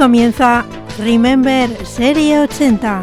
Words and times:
comienza 0.00 0.64
Remember 0.98 1.68
Serie 1.84 2.38
80. 2.38 3.02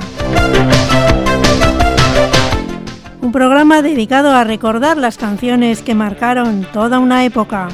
Un 3.22 3.32
programa 3.32 3.84
dedicado 3.84 4.32
a 4.32 4.44
recordar 4.44 4.98
las 4.98 5.16
canciones 5.16 5.84
que 5.84 5.94
marcaron 5.94 6.66
toda 6.74 6.98
una 6.98 7.24
época. 7.24 7.68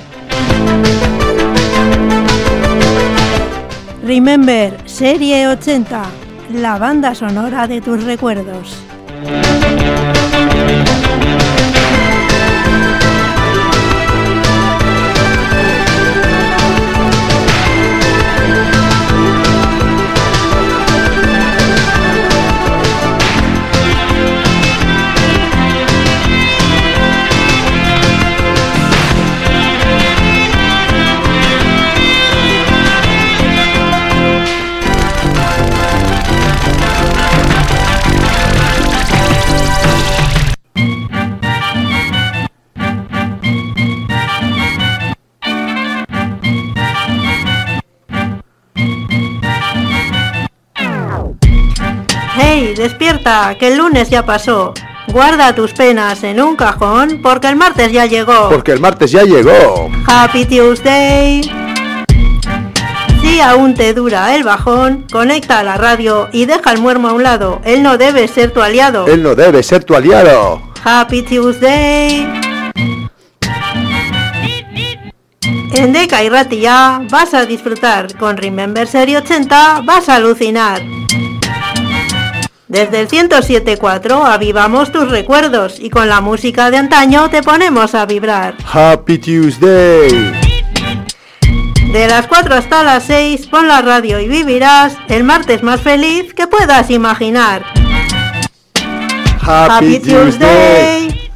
Remember 4.04 4.78
Serie 4.84 5.48
80, 5.48 6.04
la 6.56 6.78
banda 6.78 7.16
sonora 7.16 7.66
de 7.66 7.80
tus 7.80 8.04
recuerdos. 8.04 8.78
Despierta! 53.24 53.58
Que 53.58 53.68
el 53.70 53.78
lunes 53.78 54.10
ya 54.10 54.26
pasó. 54.26 54.74
Guarda 55.08 55.54
tus 55.54 55.74
penas 55.74 56.24
en 56.24 56.42
un 56.42 56.56
cajón 56.56 57.20
porque 57.22 57.48
el 57.48 57.56
martes 57.56 57.92
ya 57.92 58.06
llegó. 58.06 58.50
Porque 58.50 58.72
el 58.72 58.80
martes 58.80 59.12
ya 59.12 59.24
llegó. 59.24 59.90
Happy 60.08 60.46
Tuesday. 60.46 61.42
Si 63.22 63.40
aún 63.40 63.74
te 63.74 63.94
dura 63.94 64.36
el 64.36 64.44
bajón, 64.44 65.06
conecta 65.12 65.60
a 65.60 65.64
la 65.64 65.78
radio 65.78 66.30
y 66.32 66.46
deja 66.46 66.72
el 66.72 66.82
muermo 66.82 67.10
a 67.10 67.14
un 67.14 67.24
lado. 67.24 67.62
Él 67.64 67.84
no 67.84 67.98
debe 67.98 68.28
ser 68.28 68.52
tu 68.52 68.62
aliado. 68.62 69.08
Él 69.08 69.24
no 69.24 69.36
debe 69.36 69.64
ser 69.64 69.84
tu 69.84 69.96
aliado. 69.96 70.62
Happy 70.84 71.22
Tuesday. 71.22 72.28
En 75.76 75.92
Deca 75.92 76.24
y 76.24 76.30
Ratilla 76.30 77.02
vas 77.10 77.34
a 77.34 77.46
disfrutar. 77.46 78.16
Con 78.18 78.38
Remember 78.38 78.88
Serie 78.88 79.18
80 79.18 79.82
vas 79.84 80.10
a 80.10 80.16
alucinar. 80.16 80.82
Desde 82.74 83.02
el 83.02 83.08
107.4 83.08 84.26
avivamos 84.26 84.92
tus 84.92 85.08
recuerdos 85.12 85.80
y 85.80 85.92
con 85.92 86.10
la 86.10 86.22
música 86.22 86.72
de 86.72 86.78
antaño 86.78 87.30
te 87.30 87.44
ponemos 87.44 87.94
a 87.94 88.08
vibrar. 88.08 88.56
Happy 88.66 89.20
Tuesday. 89.20 90.10
De 91.92 92.08
las 92.08 92.26
4 92.26 92.56
hasta 92.56 92.82
las 92.82 93.04
6 93.04 93.46
pon 93.46 93.68
la 93.68 93.84
radio 93.84 94.20
y 94.20 94.28
vivirás 94.28 94.98
el 95.08 95.24
martes 95.24 95.62
más 95.62 95.82
feliz 95.82 96.34
que 96.34 96.48
puedas 96.48 96.90
imaginar. 96.90 97.64
Happy, 99.40 100.00
Tuesday. 100.00 101.32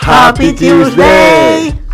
Happy 0.00 0.52
Tuesday. 0.52 1.85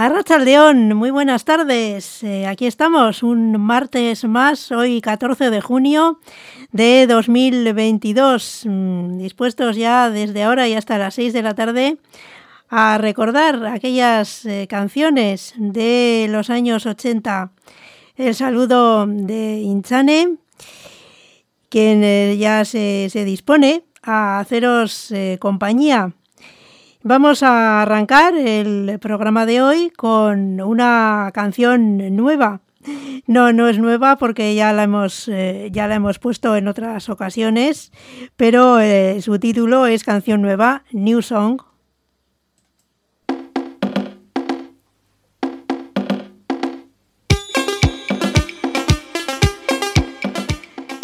Arracha 0.00 0.38
León, 0.38 0.94
muy 0.94 1.10
buenas 1.10 1.44
tardes. 1.44 2.22
Eh, 2.22 2.46
aquí 2.46 2.68
estamos, 2.68 3.24
un 3.24 3.60
martes 3.60 4.22
más, 4.22 4.70
hoy 4.70 5.00
14 5.00 5.50
de 5.50 5.60
junio 5.60 6.20
de 6.70 7.08
2022, 7.08 8.62
mm, 8.64 9.18
dispuestos 9.18 9.74
ya 9.76 10.08
desde 10.08 10.44
ahora 10.44 10.68
y 10.68 10.74
hasta 10.74 10.98
las 10.98 11.14
6 11.14 11.32
de 11.32 11.42
la 11.42 11.56
tarde 11.56 11.98
a 12.68 12.96
recordar 12.98 13.66
aquellas 13.66 14.46
eh, 14.46 14.68
canciones 14.70 15.54
de 15.56 16.28
los 16.30 16.48
años 16.48 16.86
80. 16.86 17.50
El 18.14 18.36
saludo 18.36 19.04
de 19.04 19.62
Inchane, 19.62 20.36
quien 21.70 22.04
eh, 22.04 22.36
ya 22.38 22.64
se, 22.64 23.10
dispone 23.24 23.82
a 24.04 24.38
haceros 24.38 25.12
compañía. 25.40 26.12
Vamos 27.04 27.44
a 27.44 27.82
arrancar 27.82 28.34
el 28.34 28.98
programa 28.98 29.46
de 29.46 29.62
hoy 29.62 29.90
con 29.90 30.60
una 30.60 31.30
canción 31.32 32.16
nueva. 32.16 32.60
No, 33.26 33.52
no 33.52 33.68
es 33.68 33.78
nueva 33.78 34.16
porque 34.16 34.54
ya 34.56 34.72
la 34.72 34.82
hemos, 34.82 35.28
eh, 35.28 35.68
ya 35.70 35.86
la 35.86 35.94
hemos 35.94 36.18
puesto 36.18 36.56
en 36.56 36.66
otras 36.66 37.08
ocasiones, 37.08 37.92
pero 38.36 38.80
eh, 38.80 39.22
su 39.22 39.38
título 39.38 39.86
es 39.86 40.02
Canción 40.02 40.42
Nueva, 40.42 40.82
New 40.90 41.22
Song. 41.22 41.62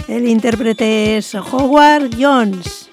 El 0.09 0.27
intérprete 0.27 1.19
es 1.19 1.35
Howard 1.35 2.11
Jones. 2.19 2.91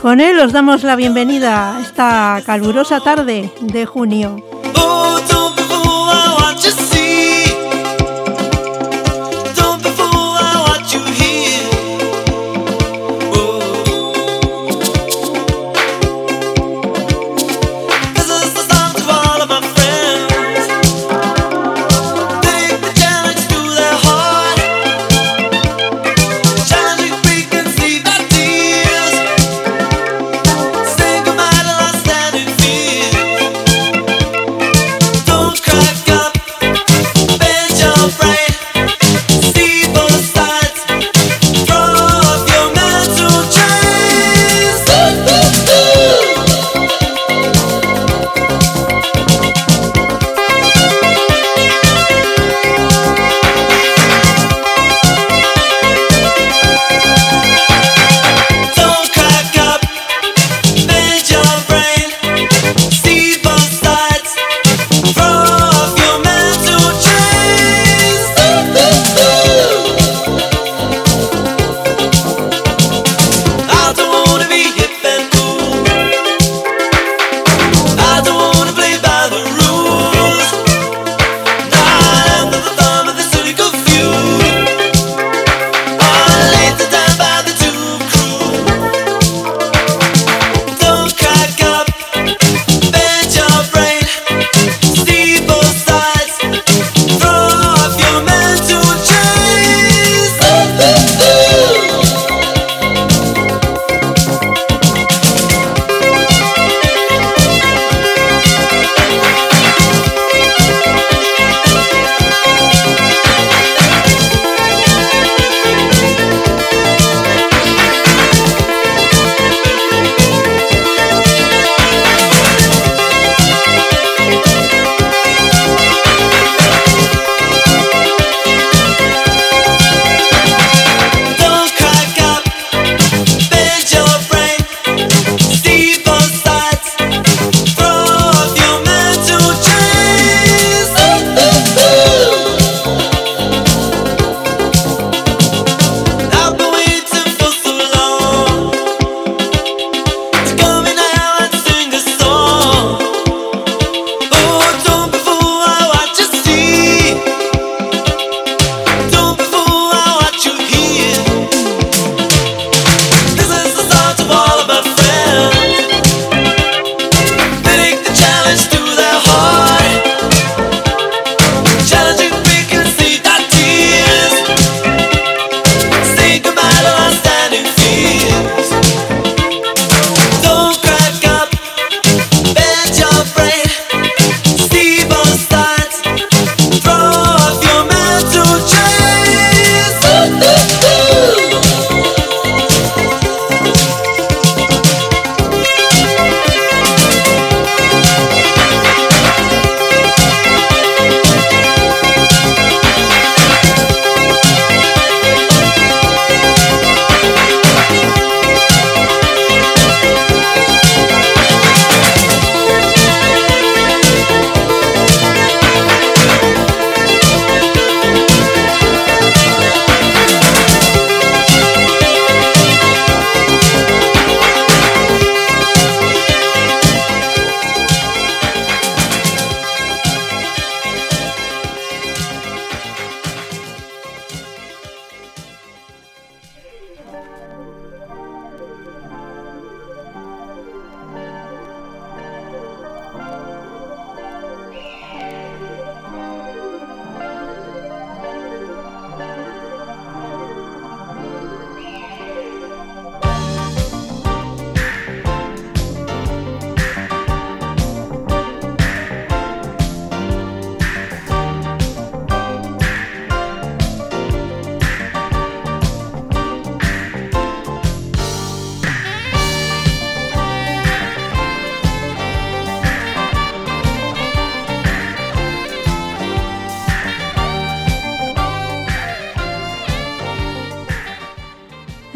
Con 0.00 0.20
él 0.20 0.38
os 0.38 0.52
damos 0.52 0.84
la 0.84 0.94
bienvenida 0.94 1.76
a 1.76 1.80
esta 1.80 2.42
calurosa 2.46 3.00
tarde 3.00 3.52
de 3.60 3.84
junio. 3.84 4.36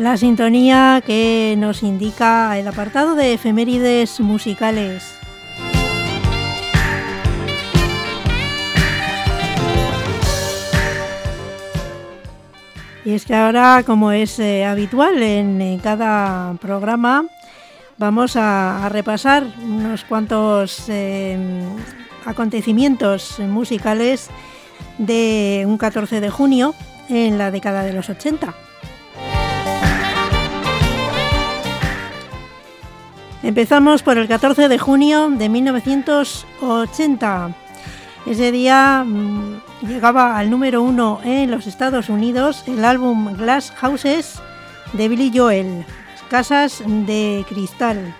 La 0.02 0.16
sintonía 0.16 1.00
que 1.06 1.54
nos 1.56 1.84
indica 1.84 2.58
el 2.58 2.66
apartado 2.66 3.14
de 3.14 3.34
efemérides 3.34 4.19
musicales. 4.19 5.14
Y 13.04 13.14
es 13.14 13.25
que 13.25 13.37
ahora, 13.37 13.84
como 13.87 14.10
es 14.10 14.40
eh, 14.40 14.64
habitual 14.64 15.22
en, 15.22 15.78
cada 15.78 16.55
programa, 16.55 17.25
vamos 17.96 18.34
a, 18.34 18.88
repasar 18.88 19.46
unos 19.62 20.02
cuantos 20.02 20.88
eh, 20.88 21.38
acontecimientos 22.25 23.38
musicales 23.38 24.31
de 24.98 25.62
un 25.64 25.78
14 25.78 26.20
de 26.20 26.31
junio 26.31 26.75
en 27.08 27.38
la 27.38 27.52
década 27.52 27.84
de 27.84 27.93
los 27.93 28.10
80. 28.10 28.52
Empezamos 33.43 34.05
por 34.05 34.19
el 34.19 34.29
14 34.29 34.69
de 34.69 34.79
junio 34.79 35.29
de 35.31 35.49
1980. 35.49 37.56
Ese 38.25 38.53
día 38.53 39.03
mm, 39.05 39.63
llegaba 39.82 40.39
al 40.39 40.49
número 40.49 40.81
uno 40.81 41.19
en 41.25 41.51
los 41.51 41.67
Estados 41.67 42.08
Unidos 42.08 42.63
el 42.69 42.84
álbum 42.84 43.37
Glass 43.37 43.72
Houses 43.72 44.41
de 44.93 45.08
Billy 45.08 45.37
Joel, 45.37 45.84
Casas 46.31 46.84
de 46.87 47.44
Cristal. 47.49 48.15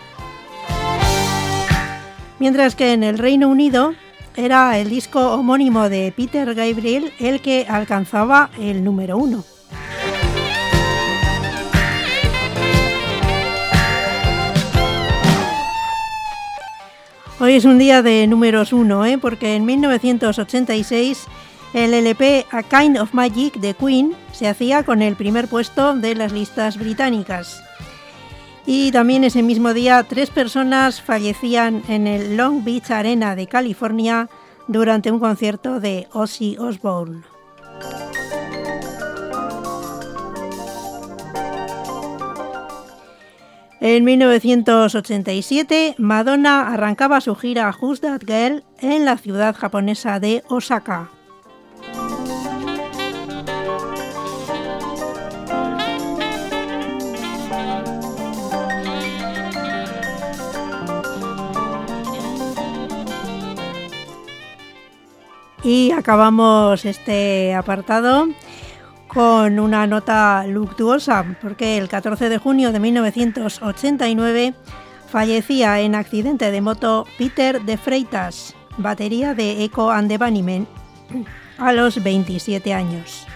Mientras 2.41 2.75
que 2.75 2.93
en 2.93 3.05
el 3.05 3.19
Reino 3.19 3.49
Unido 3.49 3.95
era 4.35 4.77
el 4.79 4.91
disco 4.91 5.35
homónimo 5.35 5.89
de 5.89 6.13
Peter 6.17 6.53
Gabriel 6.53 7.13
el 7.21 7.41
que 7.41 7.65
alcanzaba 7.69 8.51
el 8.59 8.83
número 8.83 9.17
uno. 9.17 9.45
Hoy 17.43 17.55
es 17.55 17.65
un 17.65 17.77
día 17.77 18.03
de 18.03 18.25
números 18.29 18.73
uno, 18.73 19.05
¿eh? 19.05 19.19
porque 19.19 19.57
en 19.57 19.65
1986 19.65 21.27
el 21.75 21.93
LP 21.93 22.47
A 22.53 22.63
Kind 22.63 22.97
of 22.97 23.15
Magic 23.15 23.55
de 23.55 23.75
Queen 23.75 24.15
se 24.31 24.47
hacía 24.47 24.85
con 24.85 25.03
el 25.03 25.17
primer 25.17 25.49
puesto 25.49 25.97
de 25.97 26.15
las 26.15 26.31
listas 26.31 26.79
británicas. 26.79 27.61
Y 28.65 28.93
también 28.93 29.25
ese 29.25 29.43
mismo 29.43 29.75
día 29.75 30.05
tres 30.05 30.31
personas 30.31 31.03
fallecían 31.03 31.83
en 31.89 32.07
el 32.07 32.37
Long 32.37 32.63
Beach 32.63 32.93
Arena 32.93 33.35
de 33.35 33.49
California 33.49 34.29
durante 34.69 35.11
un 35.11 35.19
concierto 35.19 35.81
de 35.81 36.07
Ozzy 36.13 36.57
Osbourne. 36.61 37.32
En 43.85 44.05
1987, 44.05 45.97
Madonna 45.99 46.73
arrancaba 46.73 47.21
su 47.21 47.35
gira 47.35 47.77
Who's 47.81 48.01
That 48.01 48.21
Girl 48.25 48.63
en 48.79 49.05
la 49.05 49.19
ciudad 49.19 49.57
japonesa 49.57 50.21
de 50.21 50.45
Osaka. 50.49 51.11
Y 65.65 65.91
acabamos 65.91 66.85
este 66.85 67.53
apartado 67.53 68.29
con 69.13 69.59
una 69.59 69.87
nota 69.87 70.47
luctuosa, 70.47 71.37
porque 71.43 71.77
el 71.77 71.89
14 71.89 72.29
de 72.29 72.39
junio 72.39 72.73
de 72.73 72.81
1989 72.81 74.55
fallecía 75.09 75.81
en 75.81 75.95
accidente 75.95 76.51
de 76.51 76.61
moto 76.61 77.07
Peter 77.19 77.61
de 77.63 77.77
Freitas, 77.77 78.55
batería 78.79 79.35
de 79.35 79.65
Echo 79.65 79.91
and 79.91 80.09
the 80.09 80.17
Bunnymen, 80.17 80.67
a 81.59 81.73
los 81.73 82.03
27 82.03 82.73
años. 82.73 83.27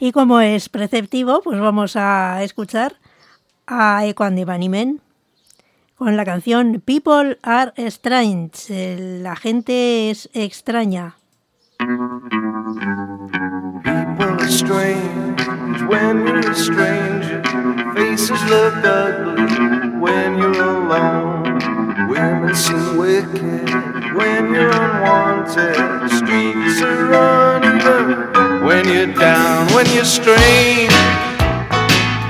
Y 0.00 0.12
como 0.12 0.40
es 0.40 0.68
preceptivo, 0.68 1.40
pues 1.42 1.58
vamos 1.60 1.96
a 1.96 2.44
escuchar 2.44 2.94
a 3.66 4.04
and 4.04 4.36
the 4.36 4.44
con 5.96 6.16
la 6.16 6.24
canción 6.24 6.80
People 6.84 7.36
Are 7.42 7.72
Strange. 7.76 9.18
La 9.20 9.34
gente 9.34 10.10
es 10.10 10.30
extraña. 10.32 11.16
People 11.78 11.98
are 14.24 14.48
strange 14.48 15.42
when 15.88 16.24
you're 16.26 16.48
a 16.48 16.54
stranger. 16.54 17.42
Faces 17.94 18.42
look 18.48 18.84
ugly 18.84 19.46
when 19.98 20.38
you're 20.38 20.62
alone. 20.62 21.58
Women 22.08 22.54
seem 22.54 22.96
wicked 22.96 23.68
when 24.14 24.54
you're 24.54 24.70
unwanted. 24.70 25.74
Streets 26.10 26.82
are 26.82 27.12
uneven 27.12 27.57
when 28.68 28.86
you're 28.86 29.06
down, 29.06 29.66
when 29.72 29.86
you're 29.94 30.04
strange. 30.04 30.92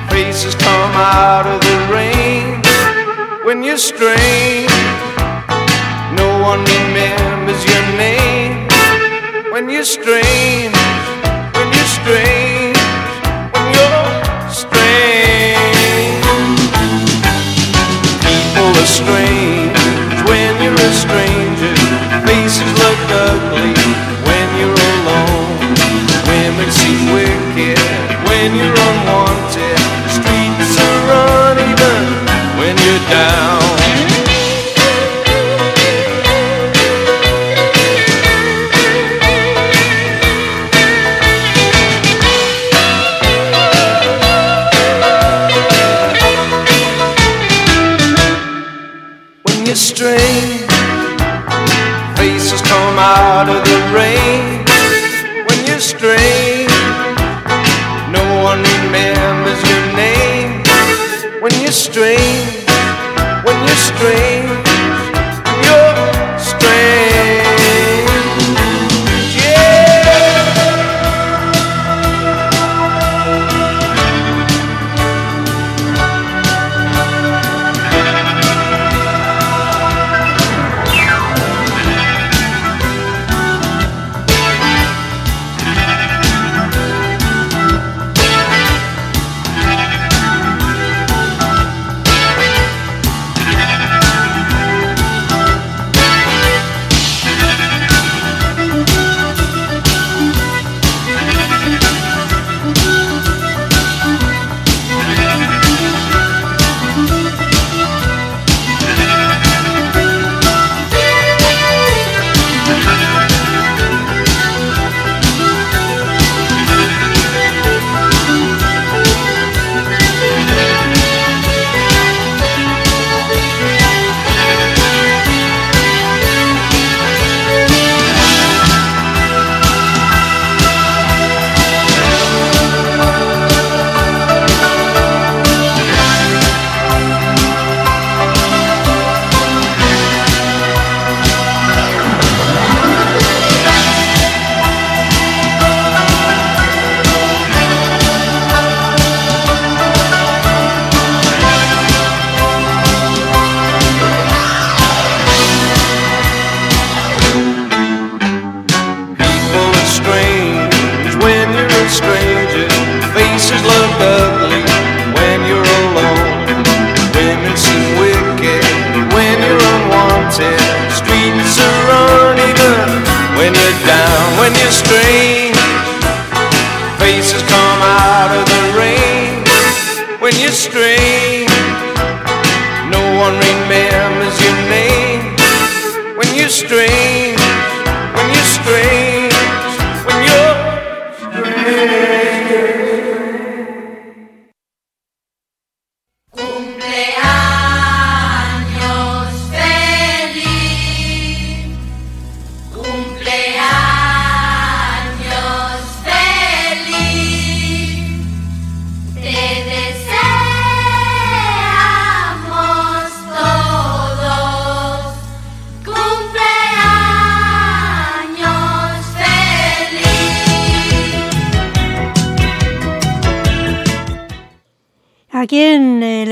Faces 0.08 0.54
come 0.54 0.92
out 0.94 1.46
of 1.52 1.60
the 1.60 1.76
rain 1.92 2.62
when 3.44 3.64
you're 3.64 3.76
strange. 3.76 4.70
No 6.14 6.28
one 6.40 6.60
remembers 6.76 7.60
your 7.70 7.84
name 7.98 8.68
when 9.50 9.68
you're 9.68 9.84
strange. 9.84 10.76
When 11.56 11.68
you're 11.74 11.92
you're 18.76 18.86
strange. 18.86 19.57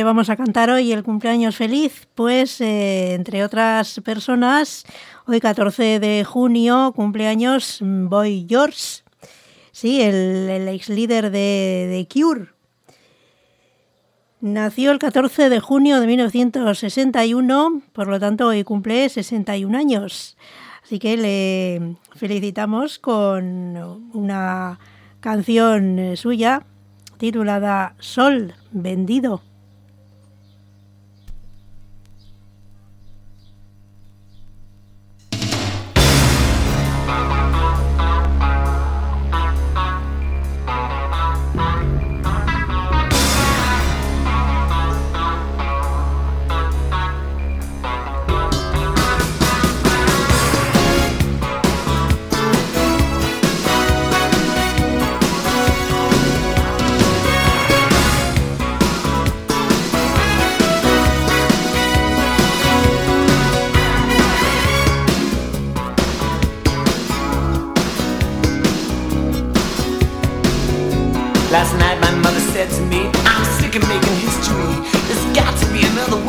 Vamos 0.07 0.31
a 0.31 0.37
cantar 0.37 0.71
hoy 0.71 0.93
el 0.93 1.03
cumpleaños 1.03 1.57
feliz? 1.57 2.07
Pues, 2.15 2.61
eh, 2.61 3.15
entre 3.15 3.45
otras 3.45 4.01
personas, 4.05 4.87
hoy 5.27 5.41
14 5.41 5.99
de 5.99 6.25
junio, 6.25 6.93
cumpleaños 6.95 7.79
mm, 7.83 8.09
Boy 8.09 8.47
George, 8.49 9.03
sí, 9.73 10.01
el, 10.01 10.49
el 10.49 10.69
ex 10.69 10.89
líder 10.89 11.31
de, 11.31 11.89
de 11.91 12.09
Cure. 12.11 12.47
Nació 14.41 14.93
el 14.93 15.01
14 15.01 15.49
de 15.49 15.59
junio 15.59 16.01
de 16.01 16.07
1961, 16.07 17.83
por 17.93 18.07
lo 18.07 18.21
tanto 18.21 18.47
hoy 18.47 18.63
cumple 18.63 19.09
61 19.09 19.77
años. 19.77 20.37
Así 20.85 21.01
que 21.01 21.17
le 21.17 21.97
felicitamos 22.15 23.01
con 23.01 23.77
una 24.15 24.79
canción 25.19 25.99
eh, 25.99 26.17
suya 26.17 26.65
titulada 27.19 27.97
Sol 27.99 28.55
vendido. 28.71 29.43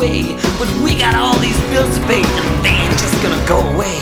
Another. 0.07 0.37
But 0.59 0.69
we 0.83 0.97
got 0.97 1.15
all 1.15 1.37
these 1.39 1.59
bills 1.69 1.97
to 1.97 2.05
pay, 2.07 2.23
and 2.23 2.65
they 2.65 2.69
ain't 2.69 2.97
just 2.97 3.21
gonna 3.21 3.43
go 3.47 3.59
away. 3.73 3.99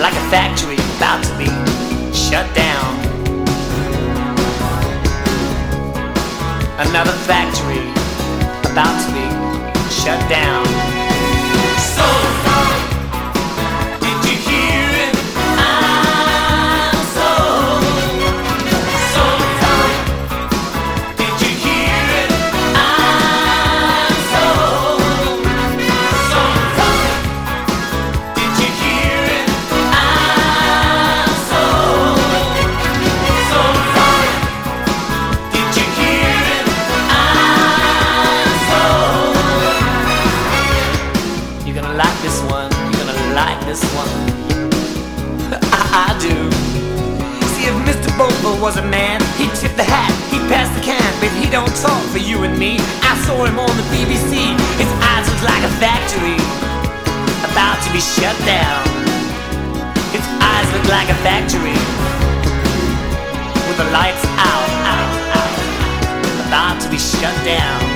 Like 0.00 0.14
a 0.14 0.24
factory 0.30 0.76
about 0.96 1.22
to 1.24 1.32
be 1.38 1.48
shut 2.12 2.46
down. 2.54 2.94
Another 6.78 7.12
factory 7.28 7.82
about 8.70 8.96
to 9.04 9.08
be 9.12 9.26
shut 9.90 10.20
down. 10.28 10.83
Don't 51.54 51.76
talk 51.76 52.02
for 52.10 52.18
you 52.18 52.42
and 52.42 52.58
me. 52.58 52.78
I 53.06 53.14
saw 53.24 53.44
him 53.44 53.60
on 53.60 53.70
the 53.76 53.86
BBC. 53.94 54.58
His 54.74 54.90
eyes 55.06 55.30
look 55.30 55.42
like 55.46 55.62
a 55.62 55.70
factory 55.78 56.34
about 57.46 57.78
to 57.86 57.92
be 57.92 58.00
shut 58.00 58.34
down. 58.42 58.82
His 60.10 60.26
eyes 60.42 60.66
look 60.74 60.88
like 60.90 61.10
a 61.10 61.18
factory 61.22 61.78
with 63.68 63.78
the 63.78 63.88
lights 63.94 64.26
out, 64.34 64.68
out, 64.82 65.14
out, 65.38 66.48
about 66.48 66.82
to 66.82 66.90
be 66.90 66.98
shut 66.98 67.36
down. 67.44 67.93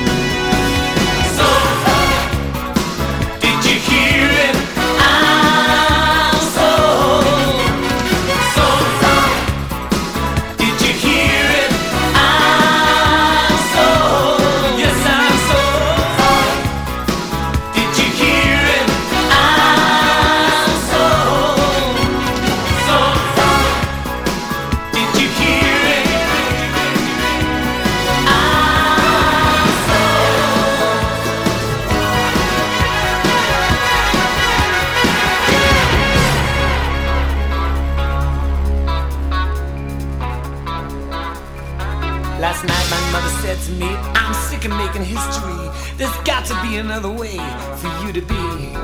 Last 42.59 42.90
night 42.90 42.90
my 42.90 43.12
mother 43.12 43.31
said 43.40 43.59
to 43.66 43.73
me, 43.79 43.87
I'm 43.87 44.35
sick 44.35 44.64
of 44.64 44.73
making 44.73 45.05
history. 45.05 45.71
There's 45.97 46.11
got 46.27 46.44
to 46.47 46.61
be 46.61 46.79
another 46.79 47.09
way 47.09 47.37
for 47.79 47.87
you 48.03 48.12
to 48.12 48.21
be. 48.21 48.75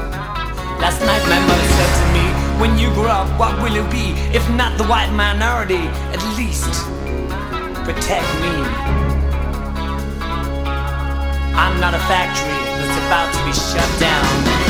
Last 0.78 1.00
night 1.00 1.24
my 1.26 1.40
mother 1.44 1.68
said 1.74 1.90
to 1.98 2.06
me, 2.14 2.60
when 2.60 2.78
you 2.78 2.94
grow 2.94 3.08
up, 3.08 3.36
what 3.36 3.60
will 3.60 3.74
you 3.74 3.82
be? 3.90 4.12
If 4.32 4.48
not 4.50 4.78
the 4.78 4.84
white 4.84 5.10
minority, 5.10 5.88
at 6.14 6.22
least 6.38 6.70
protect 7.82 8.30
me. 8.38 8.54
I'm 11.58 11.80
not 11.80 11.94
a 11.94 12.02
factory 12.06 12.54
that's 12.78 12.98
about 13.08 13.34
to 13.34 13.44
be 13.44 13.52
shut 13.52 13.98
down. 13.98 14.63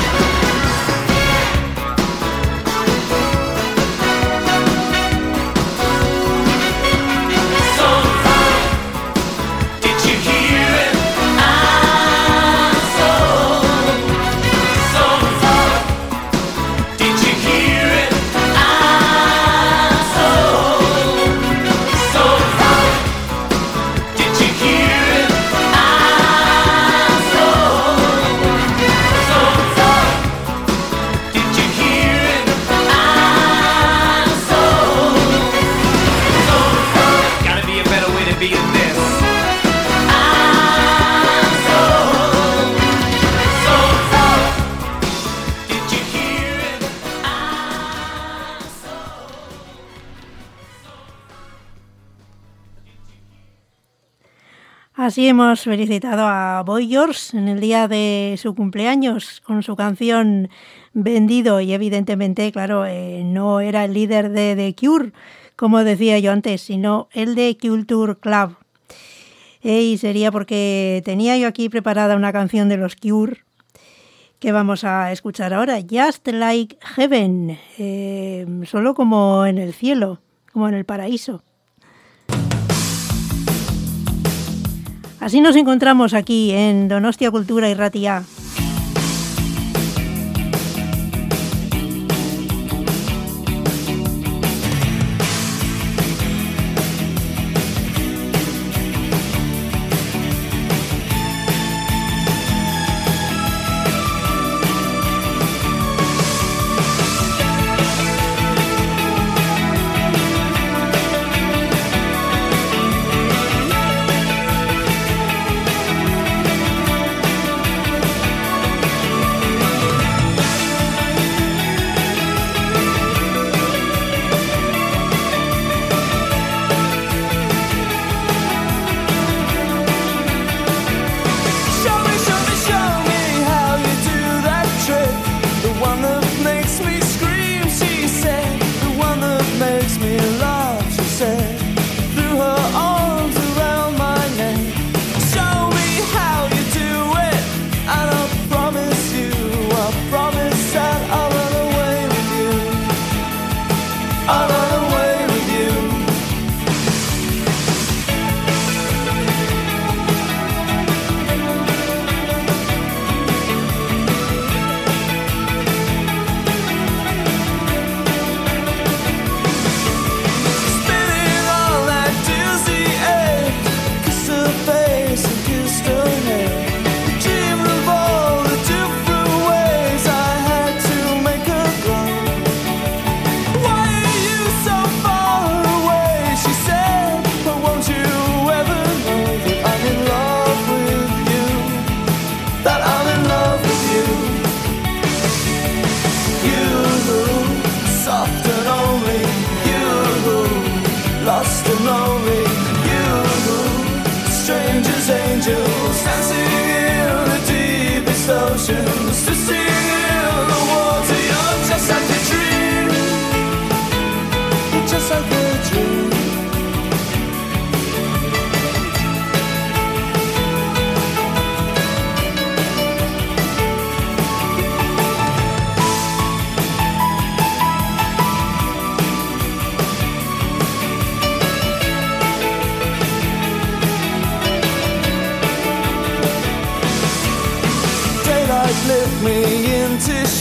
Así 55.14 55.28
hemos 55.28 55.60
felicitado 55.60 56.26
a 56.26 56.64
Boy 56.66 56.88
George 56.88 57.38
en 57.38 57.46
el 57.46 57.60
día 57.60 57.86
de 57.86 58.34
su 58.36 58.56
cumpleaños 58.56 59.40
con 59.42 59.62
su 59.62 59.76
canción 59.76 60.48
Vendido 60.92 61.60
y 61.60 61.72
evidentemente, 61.72 62.50
claro, 62.50 62.84
eh, 62.84 63.22
no 63.24 63.60
era 63.60 63.84
el 63.84 63.94
líder 63.94 64.30
de 64.30 64.56
The 64.56 64.74
Cure, 64.74 65.12
como 65.54 65.84
decía 65.84 66.18
yo 66.18 66.32
antes, 66.32 66.62
sino 66.62 67.08
el 67.12 67.36
de 67.36 67.56
Culture 67.56 68.16
Club. 68.16 68.56
Eh, 69.62 69.82
y 69.82 69.98
sería 69.98 70.32
porque 70.32 71.00
tenía 71.04 71.38
yo 71.38 71.46
aquí 71.46 71.68
preparada 71.68 72.16
una 72.16 72.32
canción 72.32 72.68
de 72.68 72.76
los 72.76 72.96
Cure 72.96 73.44
que 74.40 74.50
vamos 74.50 74.82
a 74.82 75.12
escuchar 75.12 75.54
ahora, 75.54 75.78
Just 75.88 76.26
Like 76.26 76.76
Heaven, 76.96 77.56
eh, 77.78 78.46
solo 78.64 78.94
como 78.94 79.46
en 79.46 79.58
el 79.58 79.74
cielo, 79.74 80.18
como 80.52 80.66
en 80.66 80.74
el 80.74 80.84
paraíso. 80.84 81.44
Así 85.24 85.40
nos 85.40 85.56
encontramos 85.56 86.12
aquí 86.12 86.50
en 86.50 86.86
Donostia 86.86 87.30
Cultura 87.30 87.70
y 87.70 87.74
Ratia. 87.74 88.24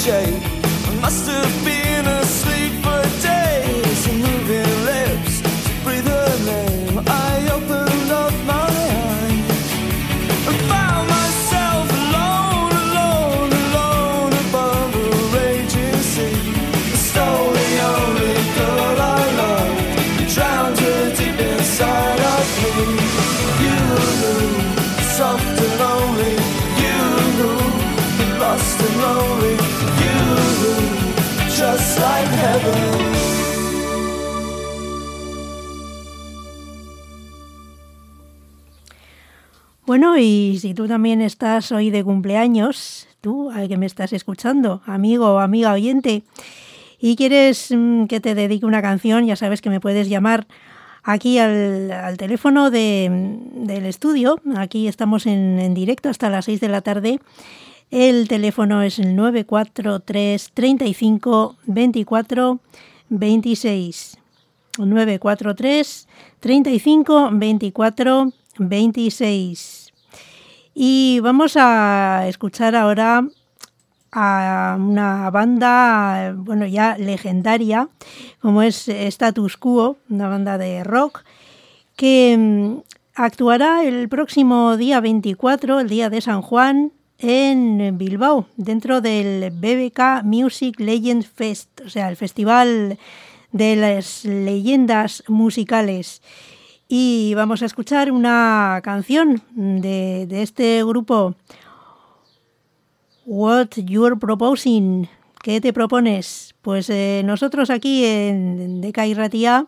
shade. 0.03 0.42
Bueno, 40.03 40.17
y 40.17 40.57
si 40.59 40.73
tú 40.73 40.85
también 40.85 41.21
estás 41.21 41.71
hoy 41.71 41.89
de 41.89 42.03
cumpleaños, 42.03 43.07
tú, 43.21 43.49
al 43.51 43.69
que 43.69 43.77
me 43.77 43.85
estás 43.85 44.11
escuchando, 44.11 44.81
amigo 44.85 45.27
o 45.35 45.39
amiga 45.39 45.71
oyente, 45.71 46.23
y 46.99 47.15
quieres 47.15 47.69
mm, 47.73 48.07
que 48.07 48.19
te 48.19 48.35
dedique 48.35 48.65
una 48.65 48.81
canción, 48.81 49.25
ya 49.25 49.37
sabes 49.37 49.61
que 49.61 49.69
me 49.69 49.79
puedes 49.79 50.09
llamar 50.09 50.45
aquí 51.03 51.37
al, 51.39 51.89
al 51.89 52.17
teléfono 52.17 52.69
de- 52.69 53.39
del 53.55 53.85
estudio. 53.85 54.41
Aquí 54.57 54.89
estamos 54.89 55.25
en, 55.25 55.57
en 55.57 55.73
directo 55.73 56.09
hasta 56.09 56.29
las 56.29 56.43
6 56.45 56.59
de 56.59 56.67
la 56.67 56.81
tarde. 56.81 57.21
El 57.89 58.27
teléfono 58.27 58.81
es 58.81 58.99
el 58.99 59.15
943 59.15 60.51
35 60.53 61.55
24 61.65 62.59
26. 63.07 64.17
943 64.79 66.07
35 66.41 67.29
24 67.31 68.33
26. 68.59 69.82
Y 70.73 71.19
vamos 71.21 71.55
a 71.55 72.25
escuchar 72.27 72.75
ahora 72.75 73.27
a 74.12 74.77
una 74.79 75.29
banda, 75.29 76.33
bueno, 76.36 76.65
ya 76.65 76.97
legendaria, 76.97 77.89
como 78.41 78.62
es 78.62 78.88
Status 78.88 79.57
Quo, 79.57 79.97
una 80.09 80.29
banda 80.29 80.57
de 80.57 80.83
rock, 80.83 81.23
que 81.95 82.36
mm, 82.38 82.77
actuará 83.15 83.83
el 83.83 84.09
próximo 84.09 84.77
día 84.77 84.99
24, 84.99 85.79
el 85.79 85.89
día 85.89 86.09
de 86.09 86.21
San 86.21 86.41
Juan, 86.41 86.91
en 87.19 87.97
Bilbao, 87.97 88.47
dentro 88.57 88.99
del 88.99 89.51
BBK 89.51 90.23
Music 90.23 90.79
Legend 90.79 91.23
Fest, 91.23 91.81
o 91.86 91.89
sea, 91.89 92.09
el 92.09 92.17
festival 92.17 92.97
de 93.51 93.75
las 93.75 94.25
leyendas 94.25 95.23
musicales 95.27 96.21
y 96.87 97.33
vamos 97.35 97.61
a 97.61 97.65
escuchar 97.65 98.11
una 98.11 98.81
canción 98.83 99.41
de, 99.55 100.27
este 100.41 100.83
grupo, 100.83 101.35
What 103.25 103.69
You're 103.75 104.17
Proposing. 104.17 105.09
¿Qué 105.41 105.59
te 105.59 105.73
propones? 105.73 106.55
Pues 106.61 106.89
eh, 106.89 107.21
nosotros 107.25 107.69
aquí 107.69 108.05
en 108.05 108.81
Deca 108.81 109.05
y 109.07 109.13
Ratía 109.13 109.67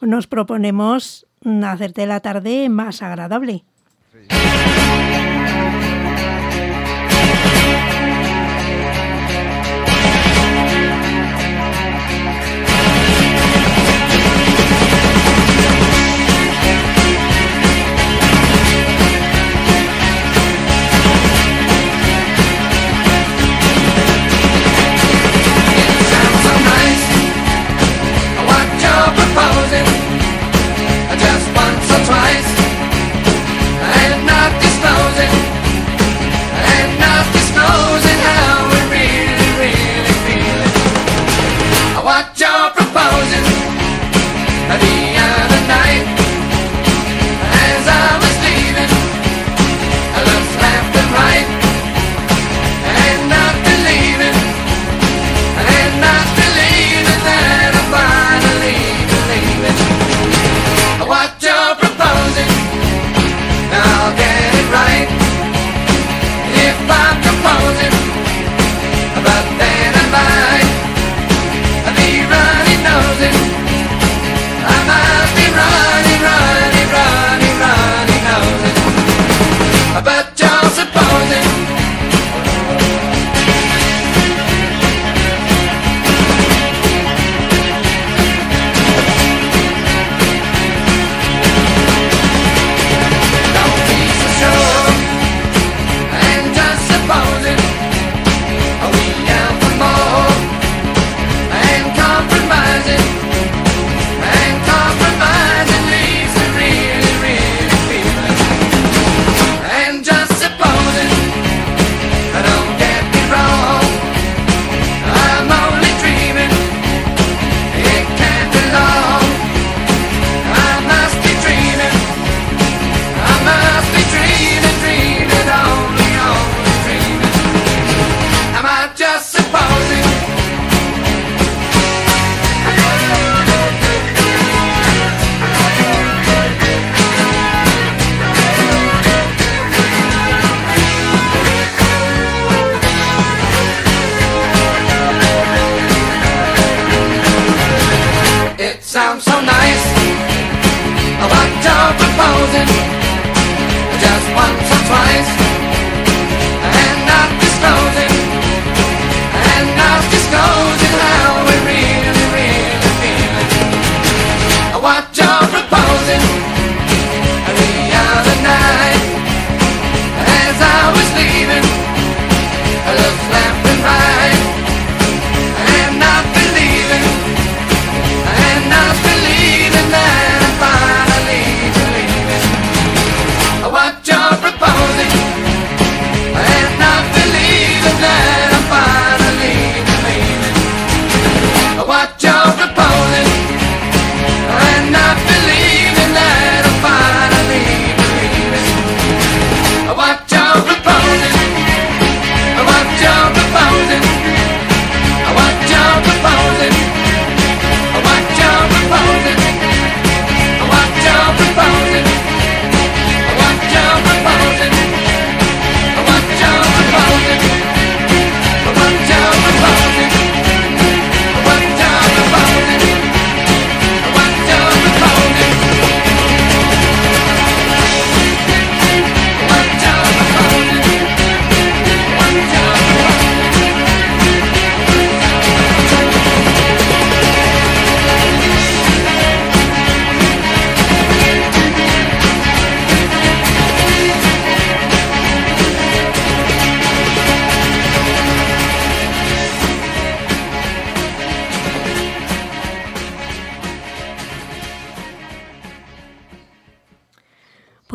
nos 0.00 0.26
proponemos 0.26 1.26
hacerte 1.64 2.06
la 2.06 2.20
tarde 2.20 2.68
más 2.68 3.02
agradable. 3.02 3.64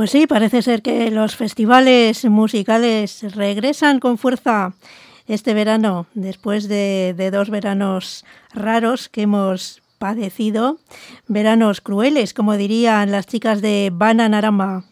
Pues 0.08 0.22
sí, 0.22 0.26
parece 0.26 0.62
ser 0.62 0.82
que 0.82 1.12
los 1.12 1.36
festivales 1.36 2.24
musicales 2.24 3.26
regresan 3.36 4.00
con 4.00 4.18
fuerza 4.18 4.74
este 5.28 5.54
verano, 5.54 6.06
después 6.14 6.70
de, 6.70 7.14
de, 7.18 7.30
dos 7.30 7.50
veranos 7.50 8.24
raros 8.54 9.10
que 9.10 9.24
hemos 9.24 9.82
padecido, 10.00 10.78
veranos 11.28 11.82
crueles, 11.82 12.34
como 12.34 12.56
dirían 12.56 13.12
las 13.12 13.28
chicas 13.28 13.62
de 13.62 13.90
Bananarama. 13.92 14.86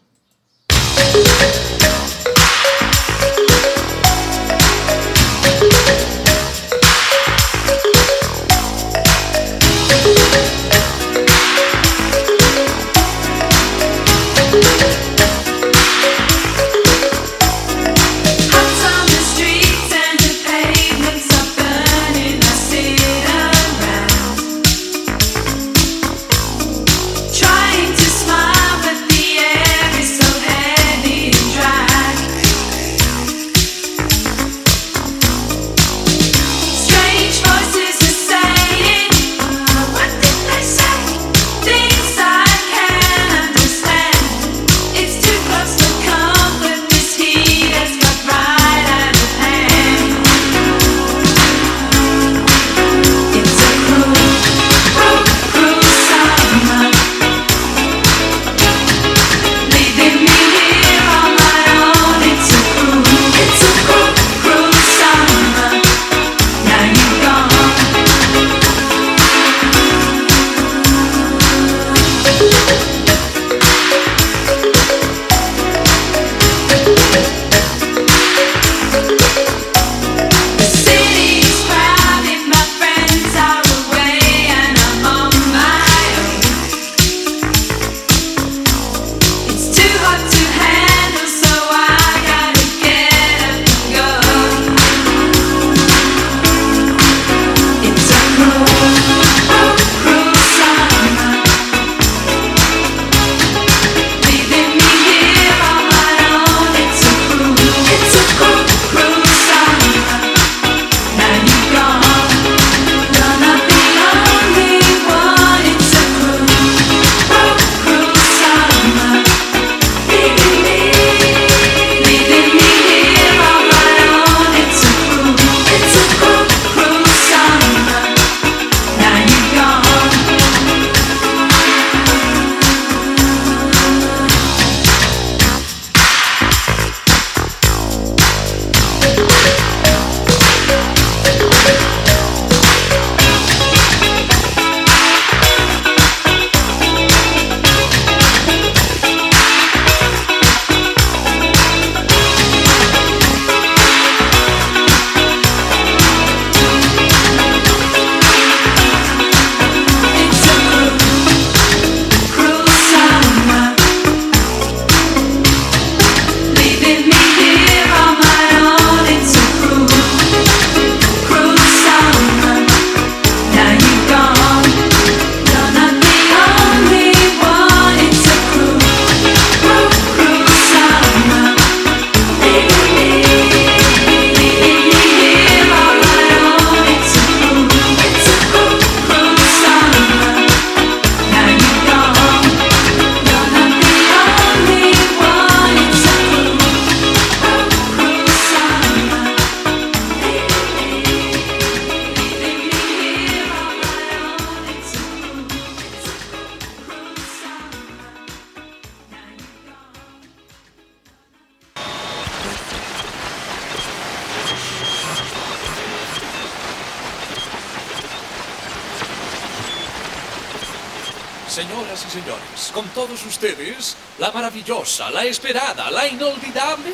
Señoras 221.56 222.06
y 222.06 222.12
señores, 222.12 222.72
con 222.74 222.86
todos 222.90 223.26
ustedes, 223.26 223.96
la 224.20 224.30
maravillosa, 224.30 225.10
la 225.10 225.24
esperada, 225.24 225.90
la 225.90 226.06
inolvidable 226.06 226.92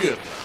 Guerra. 0.00 0.41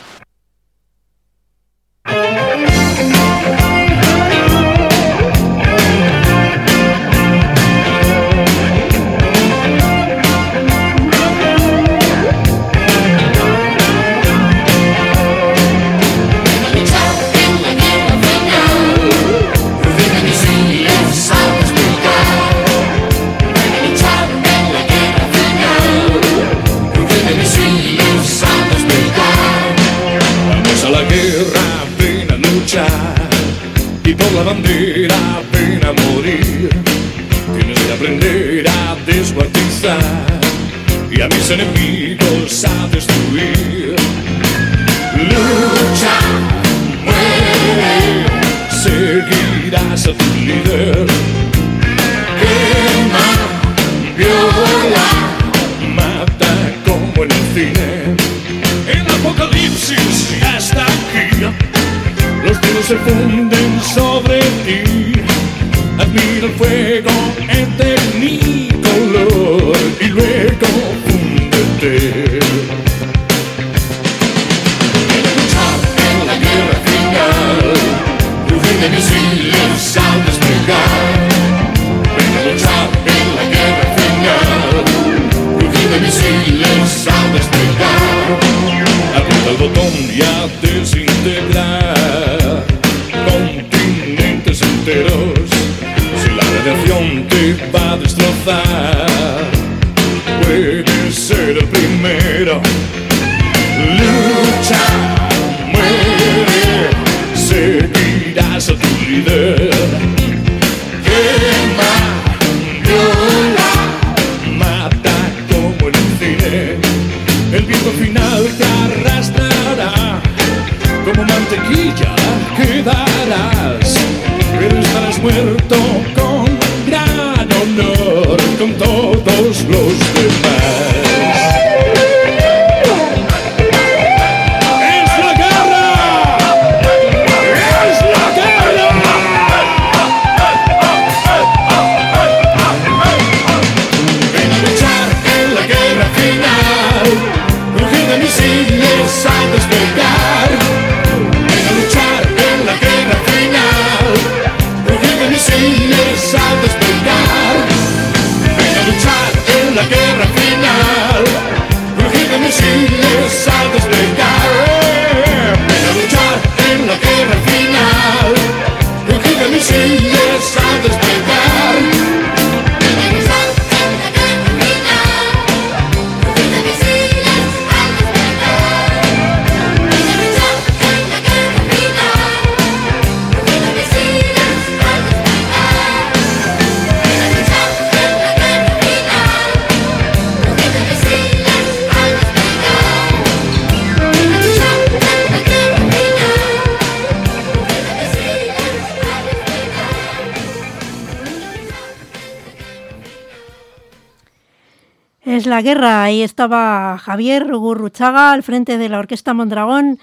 es 205.38 205.46
la 205.46 205.62
guerra. 205.62 206.04
Ahí 206.04 206.24
estaba 206.24 206.98
Javier 206.98 207.56
Gurruchaga 207.56 208.32
al 208.32 208.44
frente 208.44 208.78
de 208.78 208.90
la 208.90 209.00
Orquesta 209.00 209.34
Mondragón, 209.34 210.00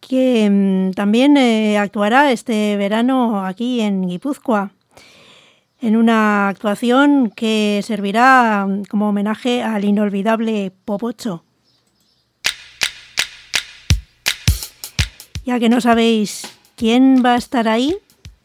que 0.00 0.48
mm, 0.48 0.92
también 0.92 1.36
eh, 1.36 1.76
actuará 1.76 2.30
este 2.30 2.76
verano 2.76 3.44
aquí 3.44 3.80
en 3.80 4.06
Guipúzcoa, 4.06 4.70
en 5.80 5.96
una 5.96 6.48
actuación 6.48 7.32
que 7.34 7.80
servirá 7.84 8.64
mm, 8.66 8.84
como 8.84 9.08
homenaje 9.08 9.62
al 9.62 9.84
inolvidable 9.84 10.72
Popocho. 10.84 11.44
Ya 15.44 15.58
que 15.58 15.68
no 15.68 15.80
sabéis 15.80 16.46
quién 16.76 17.22
va 17.24 17.34
a 17.34 17.38
estar 17.38 17.66
ahí. 17.66 17.96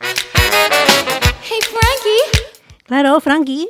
Hey, 0.02 1.60
Frankie. 1.62 2.48
Claro, 2.86 3.20
Frankie. 3.20 3.70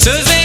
to 0.00 0.08
the 0.08 0.39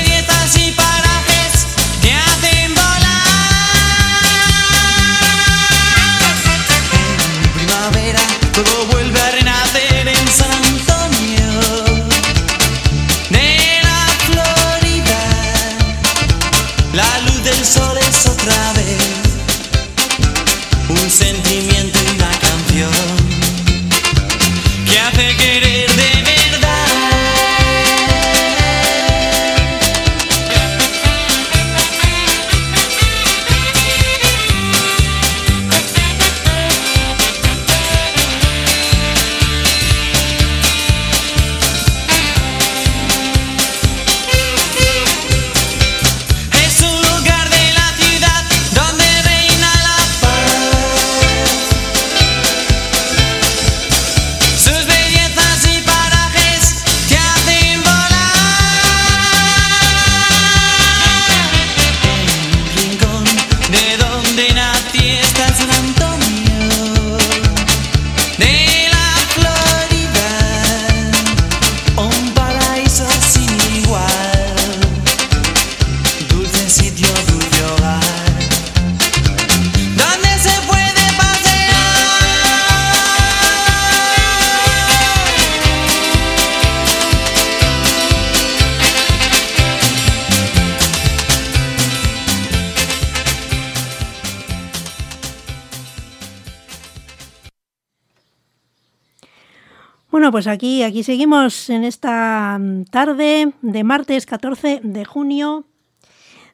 Pues 100.46 100.54
aquí, 100.54 100.84
aquí 100.84 101.02
seguimos 101.02 101.72
en 101.72 101.84
esta 101.84 102.60
mm, 102.60 102.84
tarde 102.92 103.54
de 103.64 103.84
martes 103.84 104.28
14 104.28 104.80
de 104.84 105.04
junio 105.04 105.66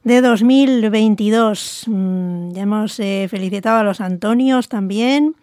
de 0.05 0.21
2022. 0.21 1.83
Mm, 1.87 2.51
ya 2.53 2.61
hemos 2.61 2.97
eh, 3.01 3.27
felicitado 3.29 3.79
a 3.79 3.83
los 3.83 3.99
Antonios 3.99 4.69
también. 4.69 5.35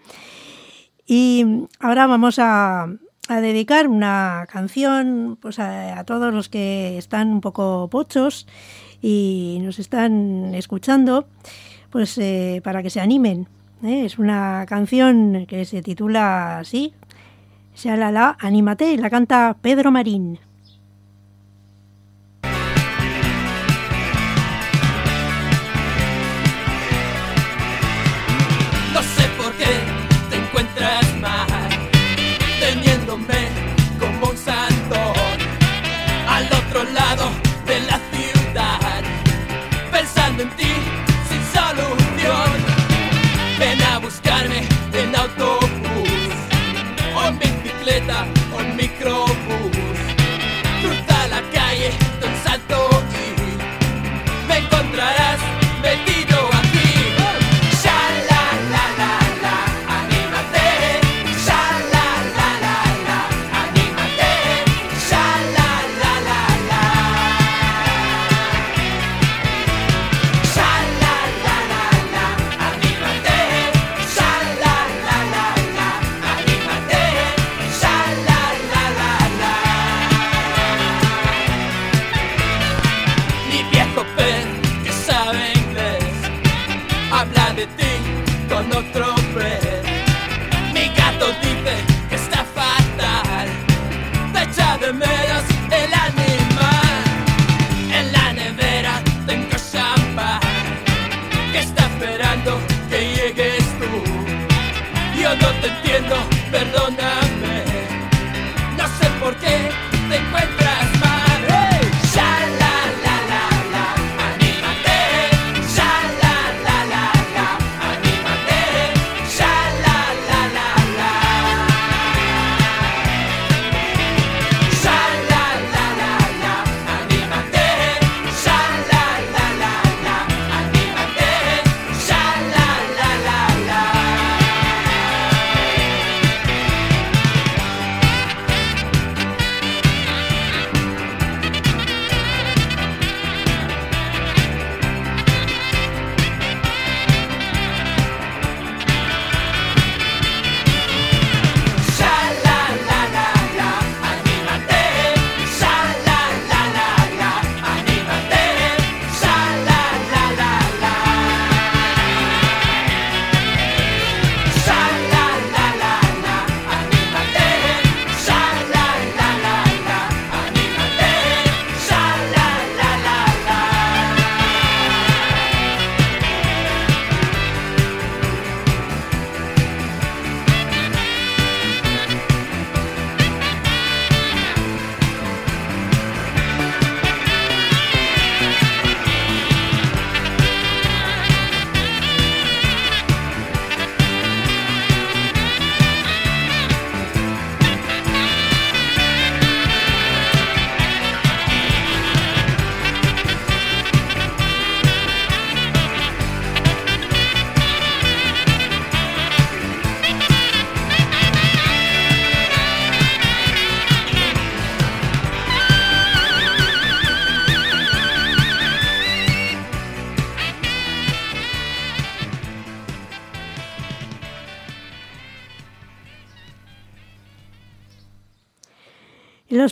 Y 1.06 1.44
mm, 1.44 1.64
ahora 1.80 2.06
vamos 2.06 2.38
a, 2.38 2.86
dedicar 3.28 3.86
una 3.86 4.46
canción 4.50 5.36
pues 5.42 5.58
a, 5.58 6.02
todos 6.04 6.32
los 6.32 6.48
que 6.48 6.96
están 6.96 7.28
un 7.28 7.42
poco 7.42 7.88
pochos 7.90 8.46
y 9.02 9.58
nos 9.60 9.78
están 9.78 10.54
escuchando, 10.54 11.28
pues 11.90 12.16
eh, 12.16 12.62
para 12.64 12.82
que 12.82 12.88
se 12.88 13.02
animen. 13.02 13.46
¿eh? 13.82 14.06
Es 14.06 14.18
una 14.18 14.64
canción 14.66 15.44
que 15.46 15.66
se 15.66 15.82
titula 15.82 16.60
así, 16.60 16.94
Shalala, 17.78 18.36
anímate, 18.40 18.96
la 18.98 19.08
canta 19.08 19.56
Pedro 19.62 19.92
Marín. 19.92 20.47
micro. 48.98 49.47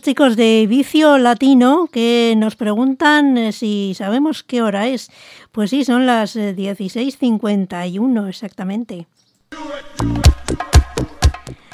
chicos 0.06 0.36
de 0.36 0.66
Vicio 0.68 1.18
Latino 1.18 1.88
que 1.90 2.34
nos 2.36 2.54
preguntan 2.54 3.36
eh, 3.36 3.50
si 3.50 3.92
sabemos 3.96 4.44
qué 4.44 4.62
hora 4.62 4.86
es. 4.86 5.10
Pues 5.50 5.70
sí, 5.70 5.84
son 5.84 6.06
las 6.06 6.36
eh, 6.36 6.54
16.51 6.56 8.28
exactamente. 8.28 9.08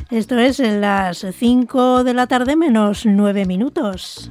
Esto 0.08 0.38
es 0.38 0.60
eh, 0.60 0.80
las 0.80 1.26
5 1.38 2.04
de 2.04 2.14
la 2.14 2.26
tarde 2.26 2.56
menos 2.56 3.04
9 3.04 3.44
minutos. 3.44 4.30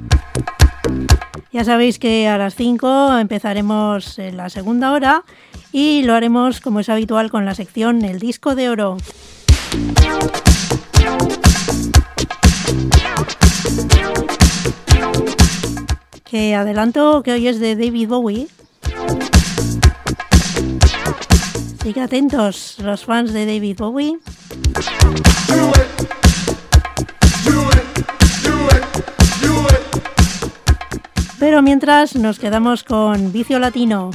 Ya 1.52 1.64
sabéis 1.64 2.00
que 2.00 2.28
a 2.28 2.40
las 2.40 2.56
5 2.56 3.20
empezaremos 3.20 4.18
la 4.18 4.50
segunda 4.50 4.94
hora 4.94 5.26
y 5.72 6.02
lo 6.02 6.16
haremos 6.16 6.60
como 6.60 6.80
es 6.80 6.90
habitual 6.90 7.30
con 7.30 7.46
la 7.46 7.54
sección 7.54 8.04
El 8.04 8.18
Disco 8.18 8.56
de 8.56 8.70
Oro. 8.70 8.98
que 16.32 16.56
adelanto 16.56 17.24
que 17.24 17.34
hoy 17.34 17.50
es 17.50 17.60
de 17.60 17.76
David 17.76 18.08
Bowie. 18.08 18.48
Así 21.78 21.92
que 21.94 22.00
atentos 22.00 22.78
los 22.80 23.04
fans 23.04 23.34
de 23.34 23.46
David 23.46 23.76
Bowie. 23.78 24.18
Pero 31.38 31.62
mientras 31.62 32.16
nos 32.16 32.40
quedamos 32.40 32.86
con 32.86 33.34
Vicio 33.34 33.60
Latino. 33.60 34.12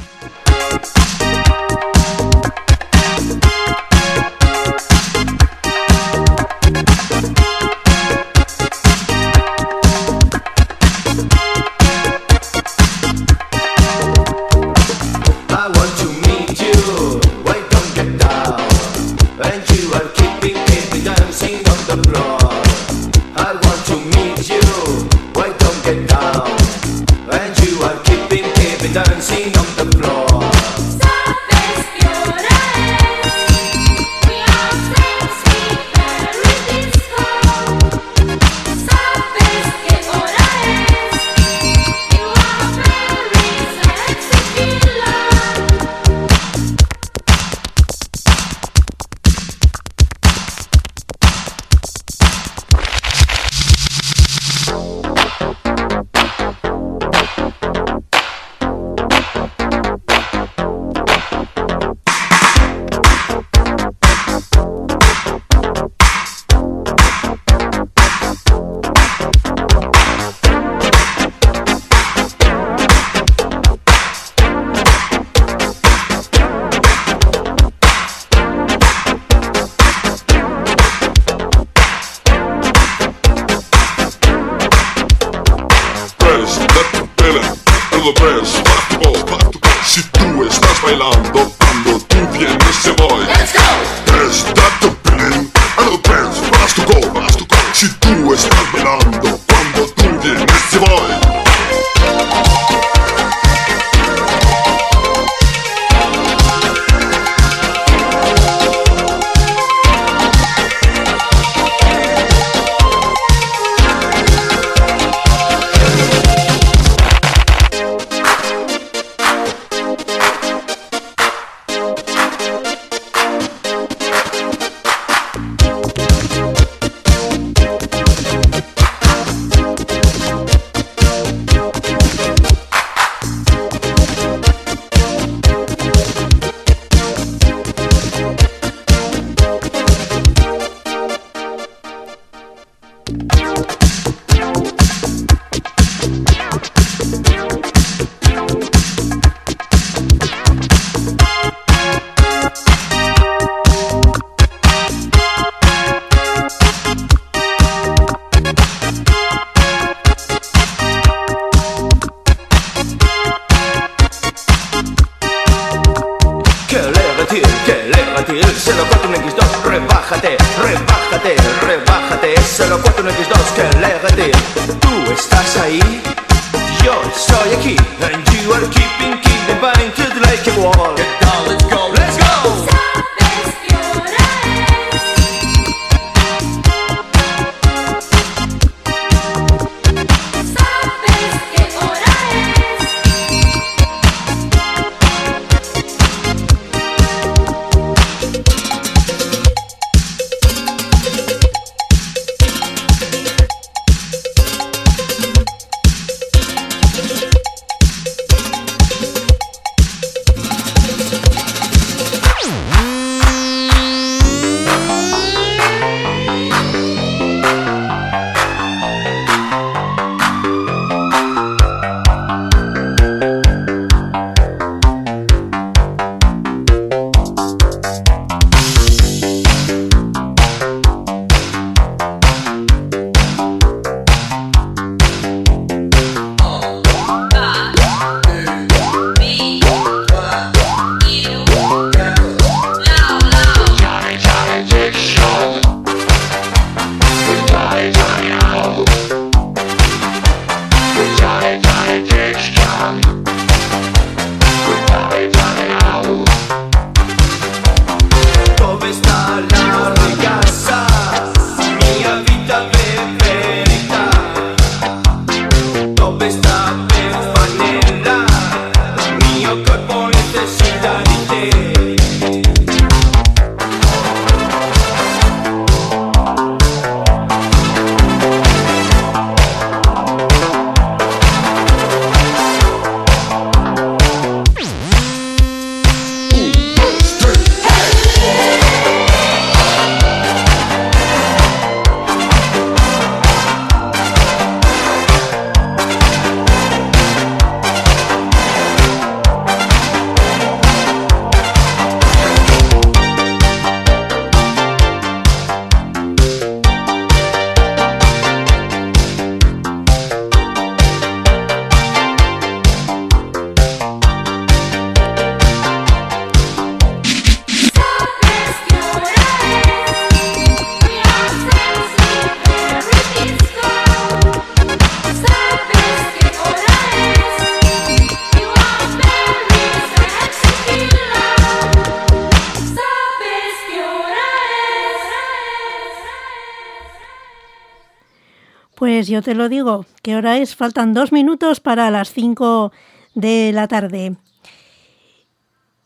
yo 339.17 339.23
te 339.23 339.35
lo 339.35 339.49
digo, 339.49 339.87
¿qué 340.03 340.15
hora 340.15 340.37
es? 340.37 340.57
Faltan 340.57 340.93
dos 340.93 341.11
minutos 341.11 341.61
para 341.61 341.91
las 341.91 342.13
5 342.13 342.71
de 343.15 343.51
la 343.55 343.67
tarde. 343.67 344.15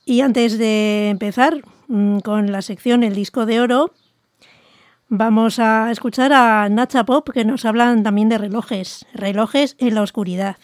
Y 0.04 0.22
antes 0.22 0.58
de 0.58 1.10
empezar 1.10 1.62
mm, 1.86 2.18
con 2.18 2.50
la 2.50 2.60
sección 2.60 3.04
El 3.04 3.14
Disco 3.14 3.46
de 3.46 3.60
Oro, 3.60 3.92
vamos 5.06 5.60
a 5.60 5.92
escuchar 5.92 6.32
a 6.32 6.68
Nacha 6.70 7.04
Pop 7.04 7.30
que 7.32 7.44
nos 7.44 7.64
hablan 7.64 8.02
también 8.02 8.28
de 8.28 8.38
relojes, 8.38 9.06
relojes 9.14 9.76
en 9.78 9.94
la 9.94 10.02
oscuridad. 10.02 10.56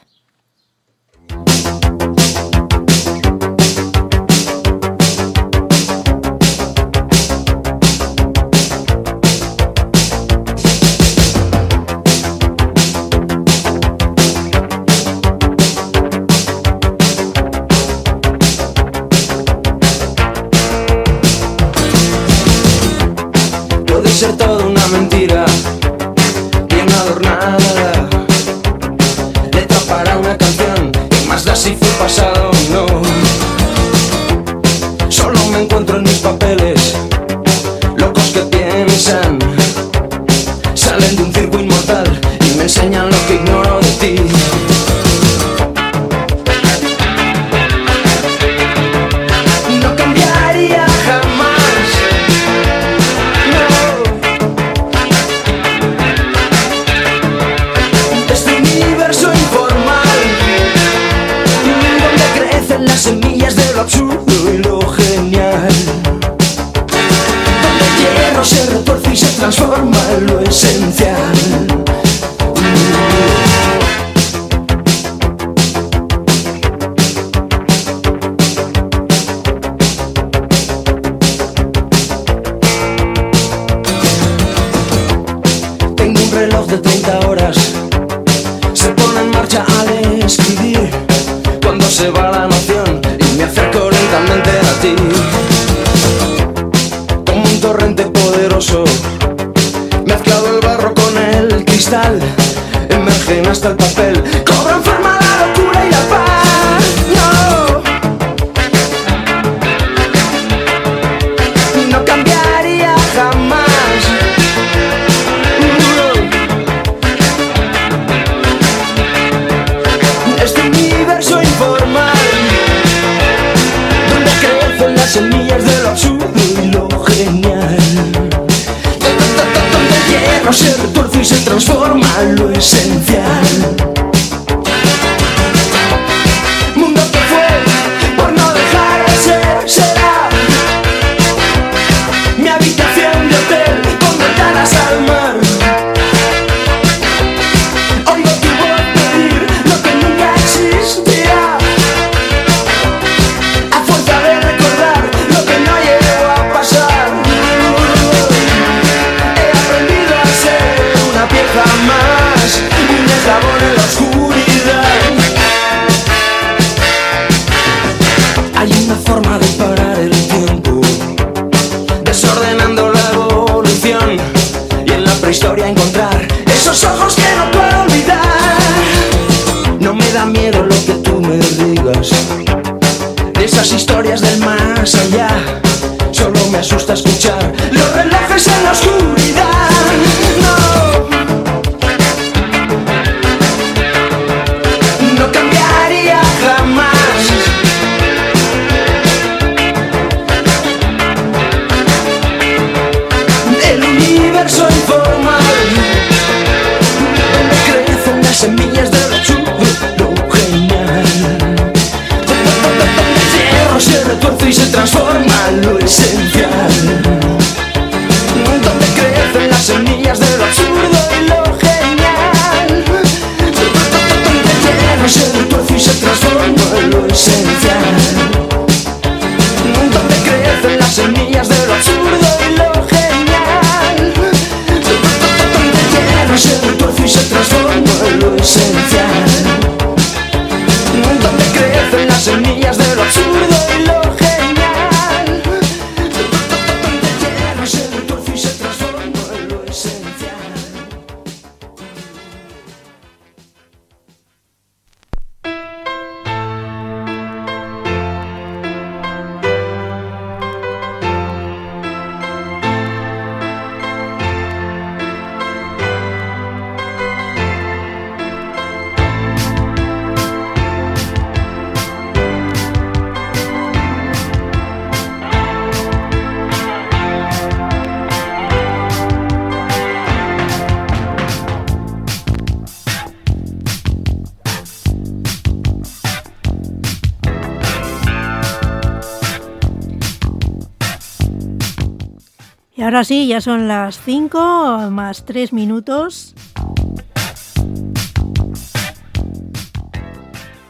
Ahora 292.97 293.05
sí, 293.05 293.27
ya 293.27 293.43
son 293.43 293.69
las 293.69 294.01
5 294.01 294.89
más 294.91 295.27
3 295.27 295.53
minutos. 295.53 296.35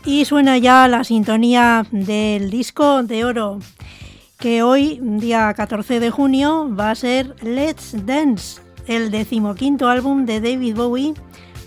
Y 0.05 0.25
suena 0.25 0.59
ya 0.59 0.89
la 0.89 1.05
sintonía 1.05 1.87
del 1.93 2.51
disco 2.51 3.05
de 3.05 3.25
oro, 3.25 3.61
que 4.41 4.65
hoy, 4.65 4.99
día 5.01 5.55
14 5.55 6.01
de 6.01 6.11
junio, 6.11 6.69
va 6.75 6.91
a 6.91 6.97
ser 6.97 7.37
Let's 7.45 7.95
Dance, 8.05 8.61
el 8.89 9.13
decimoquinto 9.13 9.89
álbum 9.89 10.27
de 10.27 10.41
David 10.41 10.75
Bowie, 10.75 11.15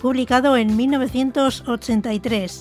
publicado 0.02 0.58
en 0.58 0.76
1983. 0.76 2.59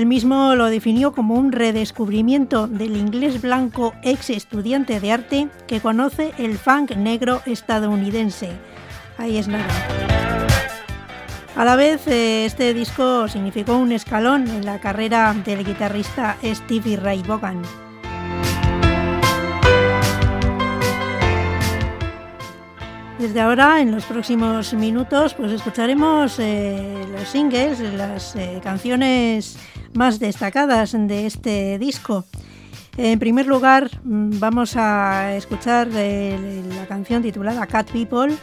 Él 0.00 0.06
mismo 0.06 0.54
lo 0.54 0.70
definió 0.70 1.12
como 1.12 1.34
un 1.34 1.52
redescubrimiento 1.52 2.66
del 2.66 2.96
inglés 2.96 3.42
blanco 3.42 3.92
ex 4.02 4.30
estudiante 4.30 4.98
de 4.98 5.12
arte 5.12 5.48
que 5.66 5.80
conoce 5.80 6.32
el 6.38 6.56
funk 6.56 6.92
negro 6.92 7.42
estadounidense. 7.44 8.48
Ahí 9.18 9.36
es 9.36 9.46
nada. 9.46 9.68
A 11.54 11.66
la 11.66 11.76
vez, 11.76 12.06
eh, 12.06 12.46
este 12.46 12.72
disco 12.72 13.28
significó 13.28 13.76
un 13.76 13.92
escalón 13.92 14.48
en 14.48 14.64
la 14.64 14.80
carrera 14.80 15.34
del 15.34 15.66
guitarrista 15.66 16.38
Stevie 16.42 16.96
Ray 16.96 17.22
Vaughan. 17.22 17.60
Desde 23.20 23.42
ahora, 23.42 23.82
en 23.82 23.92
los 23.92 24.06
próximos 24.06 24.72
minutos, 24.72 25.34
pues 25.34 25.52
escucharemos 25.52 26.38
eh, 26.38 27.04
los 27.12 27.28
singles, 27.28 27.78
las 27.78 28.34
eh, 28.34 28.60
canciones 28.62 29.58
más 29.92 30.18
destacadas 30.18 30.92
de 30.92 31.26
este 31.26 31.78
disco. 31.78 32.24
En 32.96 33.18
primer 33.18 33.46
lugar, 33.46 33.90
mm, 34.04 34.38
vamos 34.38 34.74
a 34.74 35.36
escuchar 35.36 35.90
eh, 35.92 36.62
la 36.74 36.86
canción 36.86 37.20
titulada 37.20 37.66
Cat 37.66 37.90
People, 37.90 38.34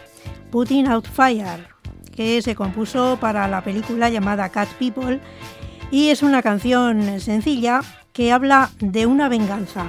Putting 0.51 0.87
Out 0.89 1.07
Fire, 1.07 1.67
que 2.15 2.39
se 2.43 2.53
compuso 2.53 3.17
para 3.19 3.47
la 3.47 3.63
película 3.63 4.11
llamada 4.11 4.49
Cat 4.49 4.69
People 4.77 5.19
y 5.89 6.09
es 6.09 6.21
una 6.21 6.43
canción 6.43 7.19
sencilla 7.19 7.81
que 8.13 8.31
habla 8.31 8.69
de 8.79 9.07
una 9.07 9.27
venganza. 9.27 9.87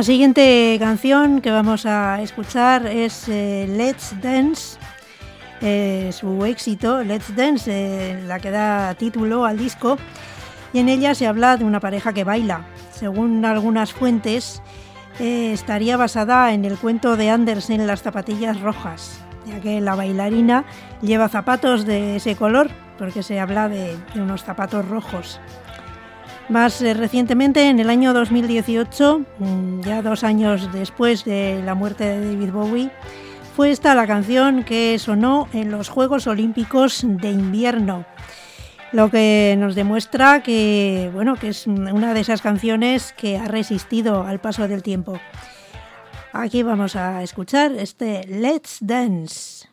La 0.00 0.04
siguiente 0.04 0.78
canción 0.80 1.42
que 1.42 1.50
vamos 1.50 1.84
a 1.84 2.22
escuchar 2.22 2.86
es 2.86 3.28
eh, 3.28 3.66
Let's 3.68 4.14
Dance, 4.22 4.78
eh, 5.60 6.08
su 6.10 6.42
éxito, 6.46 7.04
Let's 7.04 7.36
Dance, 7.36 7.70
eh, 7.70 8.22
la 8.26 8.40
que 8.40 8.50
da 8.50 8.94
título 8.94 9.44
al 9.44 9.58
disco, 9.58 9.98
y 10.72 10.78
en 10.78 10.88
ella 10.88 11.14
se 11.14 11.26
habla 11.26 11.58
de 11.58 11.66
una 11.66 11.80
pareja 11.80 12.14
que 12.14 12.24
baila. 12.24 12.64
Según 12.92 13.44
algunas 13.44 13.92
fuentes, 13.92 14.62
estaría 15.18 15.98
basada 15.98 16.54
en 16.54 16.64
el 16.64 16.78
cuento 16.78 17.18
de 17.18 17.28
Andersen 17.28 17.86
Las 17.86 18.00
zapatillas 18.00 18.58
rojas, 18.58 19.20
ya 19.44 19.60
que 19.60 19.82
la 19.82 19.96
bailarina 19.96 20.64
lleva 21.02 21.28
zapatos 21.28 21.84
de 21.84 22.16
ese 22.16 22.36
color, 22.36 22.70
porque 22.96 23.22
se 23.22 23.38
habla 23.38 23.68
de 23.68 23.98
unos 24.14 24.44
zapatos 24.44 24.88
rojos. 24.88 25.42
Más 26.50 26.82
eh, 26.82 26.94
recientemente, 26.94 27.68
en 27.68 27.78
el 27.78 27.88
año 27.88 28.12
2018, 28.12 29.20
mm, 29.38 29.80
ya 29.82 30.02
dos 30.02 30.24
años 30.24 30.68
después 30.72 31.24
de 31.24 31.62
la 31.64 31.76
muerte 31.76 32.02
de 32.02 32.26
David 32.26 32.50
Bowie, 32.50 32.90
fue 33.54 33.70
esta 33.70 33.94
la 33.94 34.08
canción 34.08 34.64
que 34.64 34.98
sonó 34.98 35.48
en 35.52 35.70
los 35.70 35.88
Juegos 35.88 36.26
Olímpicos 36.26 37.02
de 37.04 37.30
Invierno. 37.30 38.04
Lo 38.90 39.12
que 39.12 39.54
nos 39.58 39.76
demuestra 39.76 40.42
que, 40.42 41.08
bueno, 41.14 41.36
que 41.36 41.50
es 41.50 41.68
una 41.68 42.14
de 42.14 42.20
esas 42.20 42.42
canciones 42.42 43.14
que 43.16 43.38
ha 43.38 43.46
resistido 43.46 44.24
al 44.24 44.40
paso 44.40 44.66
del 44.66 44.82
tiempo. 44.82 45.20
Aquí 46.32 46.64
vamos 46.64 46.96
a 46.96 47.22
escuchar 47.22 47.70
este 47.76 48.26
Let's 48.26 48.78
Dance. 48.80 49.68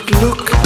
You 0.00 0.06
could 0.06 0.22
look 0.22 0.59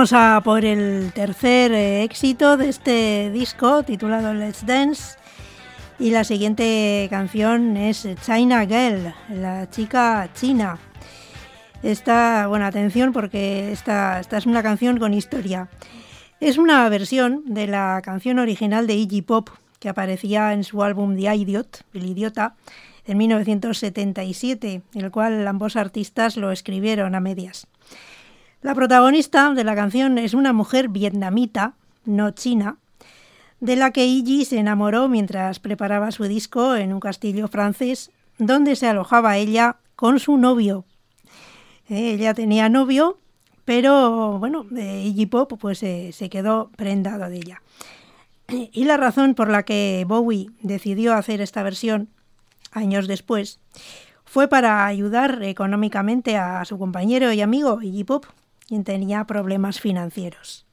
Vamos 0.00 0.14
a 0.14 0.40
por 0.42 0.64
el 0.64 1.12
tercer 1.12 1.72
eh, 1.72 2.04
éxito 2.04 2.56
de 2.56 2.70
este 2.70 3.30
disco 3.30 3.82
titulado 3.82 4.32
Let's 4.32 4.64
Dance. 4.64 5.18
Y 5.98 6.10
la 6.10 6.24
siguiente 6.24 7.06
canción 7.10 7.76
es 7.76 8.08
China 8.24 8.64
Girl, 8.64 9.12
la 9.28 9.68
chica 9.68 10.30
china. 10.32 10.78
Esta, 11.82 12.46
bueno, 12.46 12.64
atención 12.64 13.12
porque 13.12 13.72
esta, 13.72 14.20
esta 14.20 14.38
es 14.38 14.46
una 14.46 14.62
canción 14.62 14.98
con 14.98 15.12
historia. 15.12 15.68
Es 16.40 16.56
una 16.56 16.88
versión 16.88 17.42
de 17.44 17.66
la 17.66 18.00
canción 18.02 18.38
original 18.38 18.86
de 18.86 18.94
Iggy 18.94 19.20
Pop 19.20 19.50
que 19.80 19.90
aparecía 19.90 20.54
en 20.54 20.64
su 20.64 20.82
álbum 20.82 21.14
The 21.14 21.36
Idiot, 21.36 21.84
El 21.92 22.06
Idiota, 22.06 22.54
en 23.04 23.18
1977, 23.18 24.80
el 24.94 25.10
cual 25.10 25.46
ambos 25.46 25.76
artistas 25.76 26.38
lo 26.38 26.52
escribieron 26.52 27.14
a 27.14 27.20
medias. 27.20 27.66
La 28.62 28.74
protagonista 28.74 29.54
de 29.54 29.64
la 29.64 29.74
canción 29.74 30.18
es 30.18 30.34
una 30.34 30.52
mujer 30.52 30.88
vietnamita, 30.88 31.72
no 32.04 32.32
china, 32.32 32.76
de 33.58 33.74
la 33.74 33.90
que 33.90 34.04
Iggy 34.04 34.44
se 34.44 34.58
enamoró 34.58 35.08
mientras 35.08 35.60
preparaba 35.60 36.10
su 36.10 36.24
disco 36.24 36.76
en 36.76 36.92
un 36.92 37.00
castillo 37.00 37.48
francés 37.48 38.10
donde 38.36 38.76
se 38.76 38.86
alojaba 38.86 39.38
ella 39.38 39.76
con 39.96 40.20
su 40.20 40.36
novio. 40.36 40.84
Eh, 41.88 42.12
ella 42.12 42.34
tenía 42.34 42.68
novio, 42.68 43.18
pero 43.64 44.38
bueno, 44.38 44.66
Iggy 44.70 45.24
Pop 45.24 45.54
pues 45.58 45.82
eh, 45.82 46.10
se 46.12 46.28
quedó 46.28 46.70
prendado 46.76 47.30
de 47.30 47.36
ella. 47.36 47.62
Y 48.72 48.84
la 48.84 48.98
razón 48.98 49.34
por 49.34 49.48
la 49.48 49.62
que 49.62 50.04
Bowie 50.06 50.50
decidió 50.60 51.14
hacer 51.14 51.40
esta 51.40 51.62
versión 51.62 52.10
años 52.72 53.08
después 53.08 53.58
fue 54.24 54.48
para 54.48 54.86
ayudar 54.86 55.42
económicamente 55.44 56.36
a 56.36 56.64
su 56.66 56.78
compañero 56.78 57.32
y 57.32 57.40
amigo 57.40 57.80
Iggy 57.80 58.04
Pop, 58.04 58.26
quien 58.70 58.84
tenía 58.84 59.24
problemas 59.24 59.80
financieros. 59.80 60.64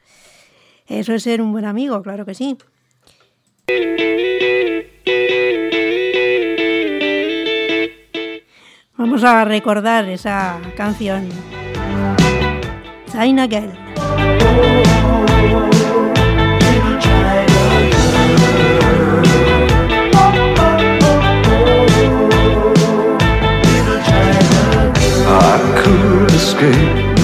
Eso 0.85 1.15
es 1.15 1.23
ser 1.23 1.41
un 1.41 1.51
buen 1.51 1.65
amigo, 1.65 2.03
claro 2.03 2.27
que 2.27 2.35
sí. 2.35 2.55
Vamos 8.97 9.23
a 9.23 9.43
recordar 9.45 10.07
esa 10.09 10.61
canción. 10.75 11.27
China 13.11 13.47
Girl. 13.47 13.87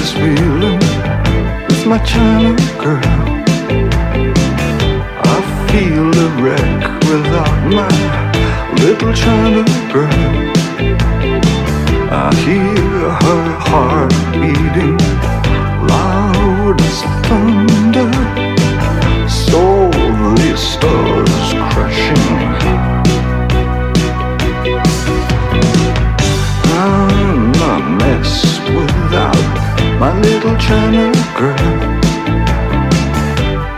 This 0.04 0.14
feeling 0.14 0.80
with 1.70 1.86
my 1.86 1.98
China 2.00 2.54
girl. 2.78 3.24
I 5.34 5.38
feel 5.70 6.10
a 6.26 6.30
wreck 6.42 6.82
without 7.10 7.60
my 7.80 7.94
little 8.84 9.14
China 9.14 9.64
girl. 9.94 10.26
I 12.12 12.30
hear 12.46 13.00
her 13.26 13.46
heart 13.70 14.14
beating 14.42 14.98
loud 15.88 16.82
as 16.90 17.00
thunder. 17.28 18.12
Soul 19.30 19.94
stars 20.58 21.54
crashing. 21.72 22.53
Little 30.44 30.60
China 30.60 31.10
girl. 31.38 31.56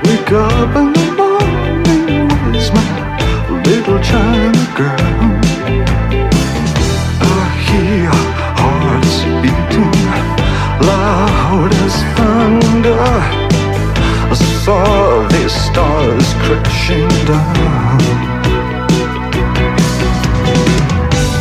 Wake 0.03 0.31
up 0.31 0.75
in 0.75 0.93
the 0.93 1.05
morning, 1.15 2.27
where's 2.27 2.71
my 2.73 3.61
little 3.65 3.99
China 3.99 4.63
girl? 4.75 4.97
I 7.21 7.45
hear 7.67 8.09
hearts 8.57 9.15
beating 9.41 9.91
loud 10.87 11.71
as 11.85 11.95
thunder. 12.15 12.99
I 14.31 14.33
saw 14.63 15.27
the 15.27 15.47
stars 15.47 16.33
crashing 16.41 17.09
down. 17.27 18.01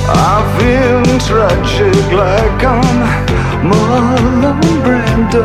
I've 0.07 0.59
been 0.59 1.19
tragic 1.21 2.13
like 2.13 2.65
I'm 2.65 3.44
Marlon 3.69 4.61
Brando. 4.85 5.45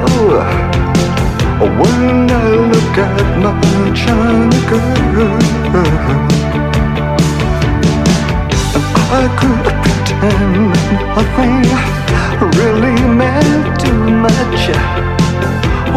When 1.79 2.29
I 2.29 2.47
look 2.71 2.97
at 2.97 3.27
my 3.43 3.61
China 3.95 4.59
girl 4.69 5.39
I 9.11 9.23
could 9.39 9.65
pretend 9.83 10.71
nothing 11.15 11.63
really 12.59 12.99
meant 13.19 13.65
too 13.79 14.03
much. 14.25 14.61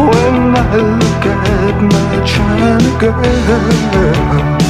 When 0.09 0.37
I 0.55 0.75
look 1.01 1.25
at 1.25 1.75
my 1.93 2.11
China 2.25 2.91
girl 2.99 4.62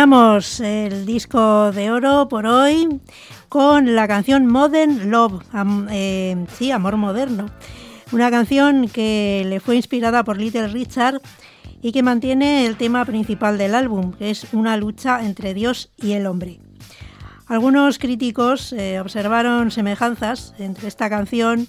El 0.00 1.04
disco 1.04 1.72
de 1.72 1.90
oro 1.90 2.26
por 2.30 2.46
hoy 2.46 3.02
con 3.50 3.94
la 3.94 4.08
canción 4.08 4.46
Modern 4.46 5.10
Love, 5.10 5.42
eh, 5.90 6.46
sí, 6.56 6.70
Amor 6.70 6.96
Moderno. 6.96 7.50
Una 8.10 8.30
canción 8.30 8.88
que 8.88 9.44
le 9.44 9.60
fue 9.60 9.76
inspirada 9.76 10.24
por 10.24 10.38
Little 10.38 10.68
Richard 10.68 11.20
y 11.82 11.92
que 11.92 12.02
mantiene 12.02 12.64
el 12.64 12.78
tema 12.78 13.04
principal 13.04 13.58
del 13.58 13.74
álbum, 13.74 14.14
que 14.14 14.30
es 14.30 14.46
una 14.54 14.78
lucha 14.78 15.22
entre 15.22 15.52
Dios 15.52 15.90
y 15.98 16.12
el 16.12 16.26
hombre. 16.26 16.60
Algunos 17.46 17.98
críticos 17.98 18.72
eh, 18.72 19.00
observaron 19.00 19.70
semejanzas 19.70 20.54
entre 20.58 20.88
esta 20.88 21.10
canción 21.10 21.68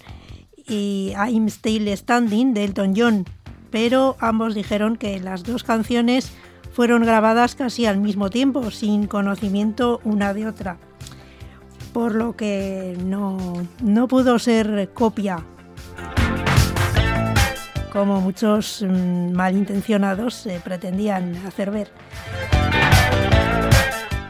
y 0.66 1.12
I'm 1.18 1.50
Still 1.50 1.94
Standing 1.94 2.54
de 2.54 2.64
Elton 2.64 2.94
John, 2.96 3.26
pero 3.70 4.16
ambos 4.20 4.54
dijeron 4.54 4.96
que 4.96 5.20
las 5.20 5.42
dos 5.42 5.64
canciones 5.64 6.32
fueron 6.72 7.04
grabadas 7.04 7.54
casi 7.54 7.86
al 7.86 7.98
mismo 7.98 8.30
tiempo, 8.30 8.70
sin 8.70 9.06
conocimiento 9.06 10.00
una 10.04 10.34
de 10.34 10.46
otra, 10.46 10.78
por 11.92 12.14
lo 12.14 12.34
que 12.34 12.96
no, 13.04 13.66
no 13.82 14.08
pudo 14.08 14.38
ser 14.38 14.90
copia, 14.94 15.44
como 17.92 18.22
muchos 18.22 18.82
mm, 18.82 19.32
malintencionados 19.32 20.46
eh, 20.46 20.60
pretendían 20.64 21.36
hacer 21.46 21.70
ver. 21.70 21.90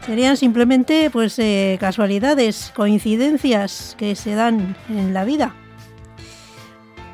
Serían 0.05 0.35
simplemente 0.35 1.09
pues 1.09 1.39
eh, 1.39 1.77
casualidades, 1.79 2.73
coincidencias 2.75 3.95
que 3.97 4.15
se 4.15 4.35
dan 4.35 4.75
en 4.89 5.13
la 5.13 5.23
vida. 5.23 5.55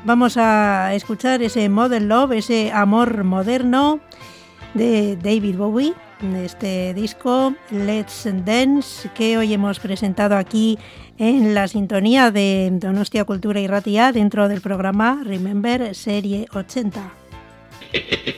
Vamos 0.04 0.36
a 0.36 0.92
escuchar 0.94 1.40
ese 1.42 1.68
Modern 1.68 2.08
Love, 2.08 2.32
ese 2.32 2.72
amor 2.72 3.22
moderno 3.22 4.00
de 4.74 5.16
David 5.16 5.56
Bowie, 5.56 5.94
de 6.20 6.44
este 6.44 6.94
disco 6.94 7.54
Let's 7.70 8.28
Dance 8.44 9.08
que 9.14 9.38
hoy 9.38 9.52
hemos 9.52 9.80
presentado 9.80 10.36
aquí 10.36 10.78
en 11.18 11.54
la 11.54 11.68
sintonía 11.68 12.30
de 12.30 12.70
Donostia 12.72 13.24
Cultura 13.24 13.60
y 13.60 13.66
Ratia 13.66 14.12
dentro 14.12 14.48
del 14.48 14.60
programa 14.60 15.22
Remember 15.24 15.94
Serie 15.94 16.46
80. 16.52 17.12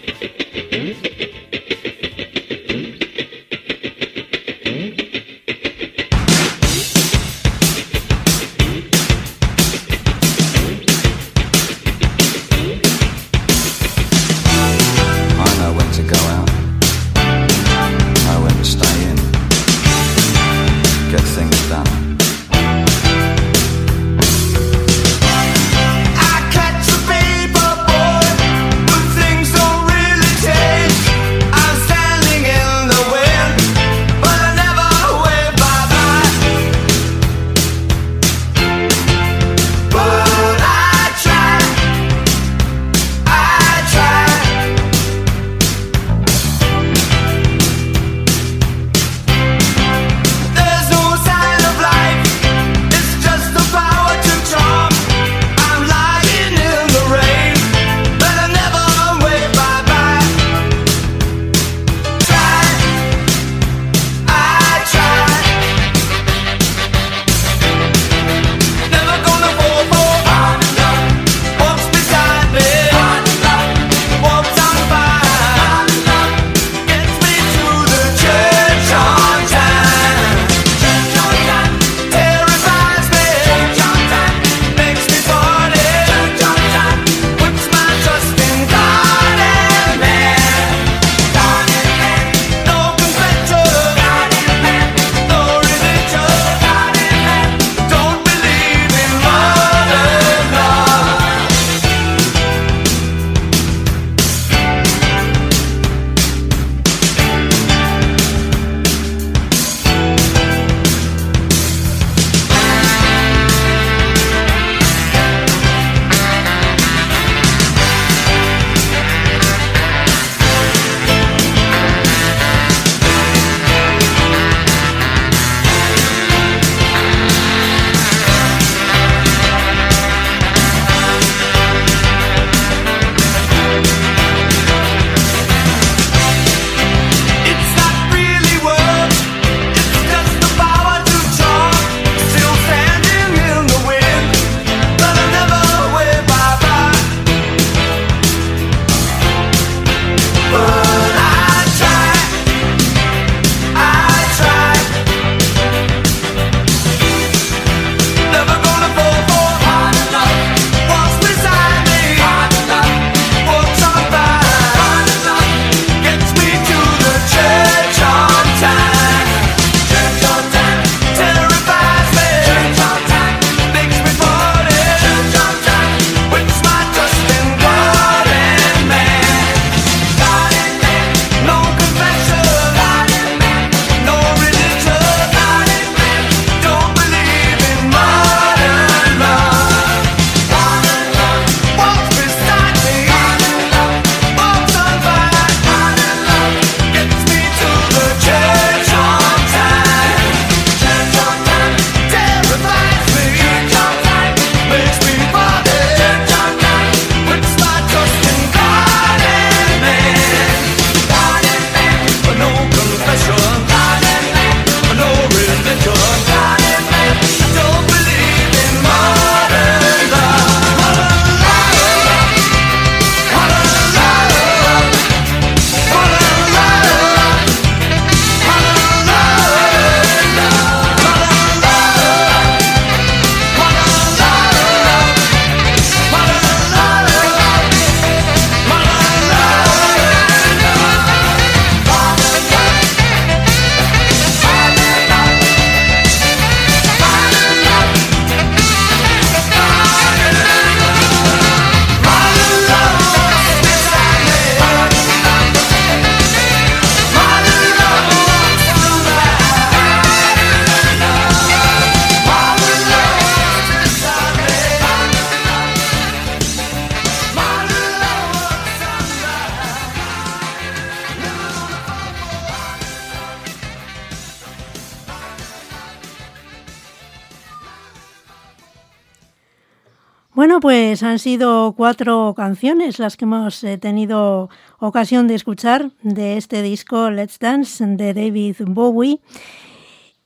sido 281.22 281.74
cuatro 281.76 282.34
canciones 282.36 282.98
las 282.98 283.16
que 283.16 283.24
hemos 283.24 283.62
eh, 283.64 283.78
tenido 283.78 284.50
ocasión 284.78 285.28
de 285.28 285.36
escuchar 285.36 285.92
de 286.02 286.36
este 286.36 286.62
disco 286.62 287.10
Let's 287.10 287.38
Dance 287.38 287.86
de 287.86 288.12
David 288.12 288.56
Bowie. 288.66 289.20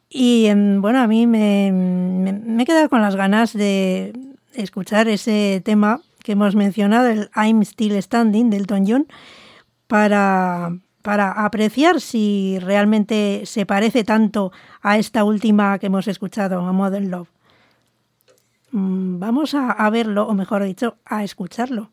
Y 0.08 0.46
em, 0.46 0.80
bueno, 0.80 1.00
a 1.00 1.06
mí 1.06 1.26
me, 1.26 1.70
me, 1.70 2.32
me 2.32 2.62
he 2.62 2.66
quedado 2.66 2.88
con 2.88 3.02
las 3.02 3.14
ganas 3.14 3.52
de 3.52 4.12
escuchar 4.54 5.06
ese 5.08 5.60
tema 5.64 6.00
que 6.24 6.32
hemos 6.32 6.56
mencionado, 6.56 7.08
el 7.08 7.30
I'm 7.36 7.62
Still 7.62 8.02
Standing 8.02 8.50
del 8.50 8.62
Elton 8.62 8.84
John, 8.88 9.06
para, 9.86 10.76
para 11.02 11.30
apreciar 11.44 12.00
si 12.00 12.58
realmente 12.60 13.42
se 13.44 13.66
parece 13.66 14.02
tanto 14.02 14.50
a 14.80 14.96
esta 14.98 15.24
última 15.24 15.78
que 15.78 15.86
hemos 15.86 16.08
escuchado, 16.08 16.60
a 16.60 16.72
Modern 16.72 17.10
Love. 17.10 17.35
Mm, 18.72 19.18
Vamos 19.18 19.54
a, 19.54 19.70
a 19.72 19.90
verlo, 19.90 20.26
o 20.28 20.34
mejor 20.34 20.62
dicho, 20.64 20.98
a 21.04 21.24
escucharlo. 21.24 21.90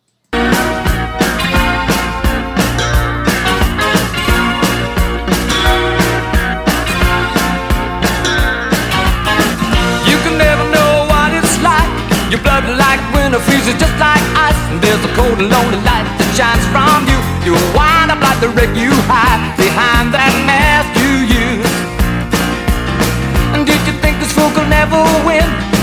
You 10.10 10.18
can 10.26 10.36
never 10.38 10.66
know 10.76 10.92
what 11.12 11.32
it's 11.34 11.56
like. 11.64 11.90
Your 12.32 12.42
blood 12.44 12.66
like 12.78 13.00
winter 13.16 13.40
freezes 13.40 13.76
just 13.80 13.96
like 14.00 14.22
ice. 14.36 14.60
And 14.72 14.82
there's 14.84 15.04
a 15.04 15.12
cold 15.16 15.38
and 15.40 15.50
lonely 15.50 15.80
light 15.88 16.06
that 16.20 16.30
shines 16.36 16.66
from 16.74 17.08
you. 17.08 17.20
You 17.48 17.54
wind 17.78 18.12
up 18.12 18.20
like 18.20 18.40
the 18.44 18.50
wreck 18.56 18.72
you 18.76 18.92
hide 19.08 19.42
behind 19.56 20.12
that 20.14 20.34
mask 20.48 20.73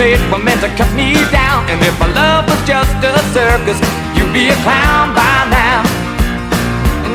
made 0.00 0.20
were 0.32 0.40
meant 0.40 0.62
to 0.64 0.70
cut 0.80 0.88
me 0.96 1.12
down. 1.28 1.68
And 1.68 1.78
if 1.84 1.92
my 2.00 2.08
love 2.16 2.48
was 2.48 2.60
just 2.64 2.96
a 3.04 3.12
circus, 3.36 3.76
you'd 4.16 4.32
be 4.32 4.48
a 4.48 4.56
clown 4.64 5.12
by 5.12 5.36
now. 5.52 5.80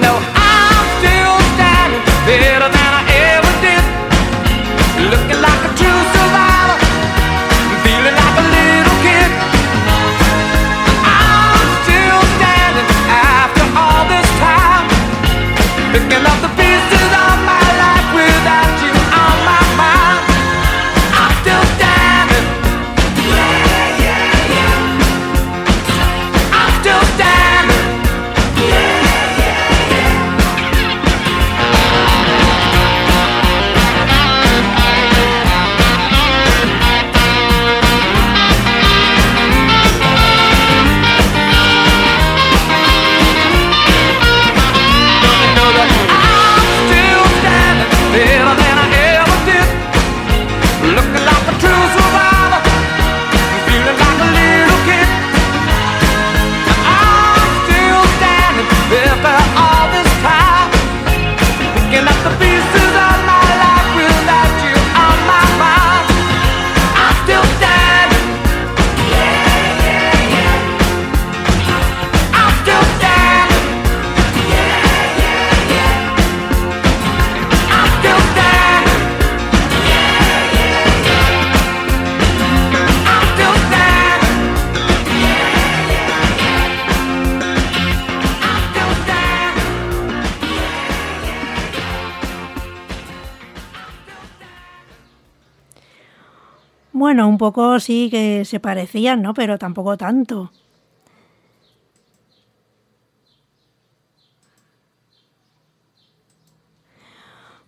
No, 0.05 0.13
I'm 0.37 0.85
still 1.01 1.35
standing 1.57 2.03
better 2.29 2.69
than 2.69 2.91
I 3.01 3.03
ever 3.33 3.53
did. 3.65 3.83
Looking 5.09 5.39
like 5.41 5.61
a 5.65 5.71
true 5.81 6.01
survivor, 6.13 6.77
feeling 7.81 8.15
like 8.21 8.35
a 8.43 8.45
little 8.53 8.97
kid. 9.01 9.29
I'm 11.09 11.69
still 11.81 12.21
standing 12.37 12.89
after 13.09 13.65
all 13.81 14.03
this 14.13 14.29
time. 14.45 14.85
Picking 15.89 16.21
up 16.21 16.34
un 97.35 97.37
poco 97.37 97.81
sí 97.81 98.07
que 98.09 98.45
se 98.45 98.61
parecían, 98.61 99.21
¿no? 99.21 99.33
Pero 99.33 99.57
tampoco 99.57 99.97
tanto. 99.97 100.51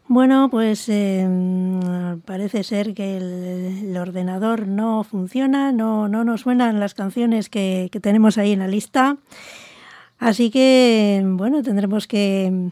Bueno, 0.07 0.47
pues 0.49 0.87
eh, 0.87 1.27
parece 2.23 2.63
ser 2.63 2.93
que 2.93 3.17
el, 3.17 3.89
el 3.89 3.97
ordenador 3.97 4.65
no 4.65 5.03
funciona, 5.03 5.73
no, 5.73 6.07
no 6.07 6.23
nos 6.23 6.41
suenan 6.41 6.79
las 6.79 6.93
canciones 6.93 7.49
que, 7.49 7.89
que 7.91 7.99
tenemos 7.99 8.37
ahí 8.37 8.53
en 8.53 8.59
la 8.59 8.69
lista. 8.69 9.17
Así 10.17 10.49
que, 10.49 11.21
bueno, 11.25 11.61
tendremos 11.61 12.07
que 12.07 12.71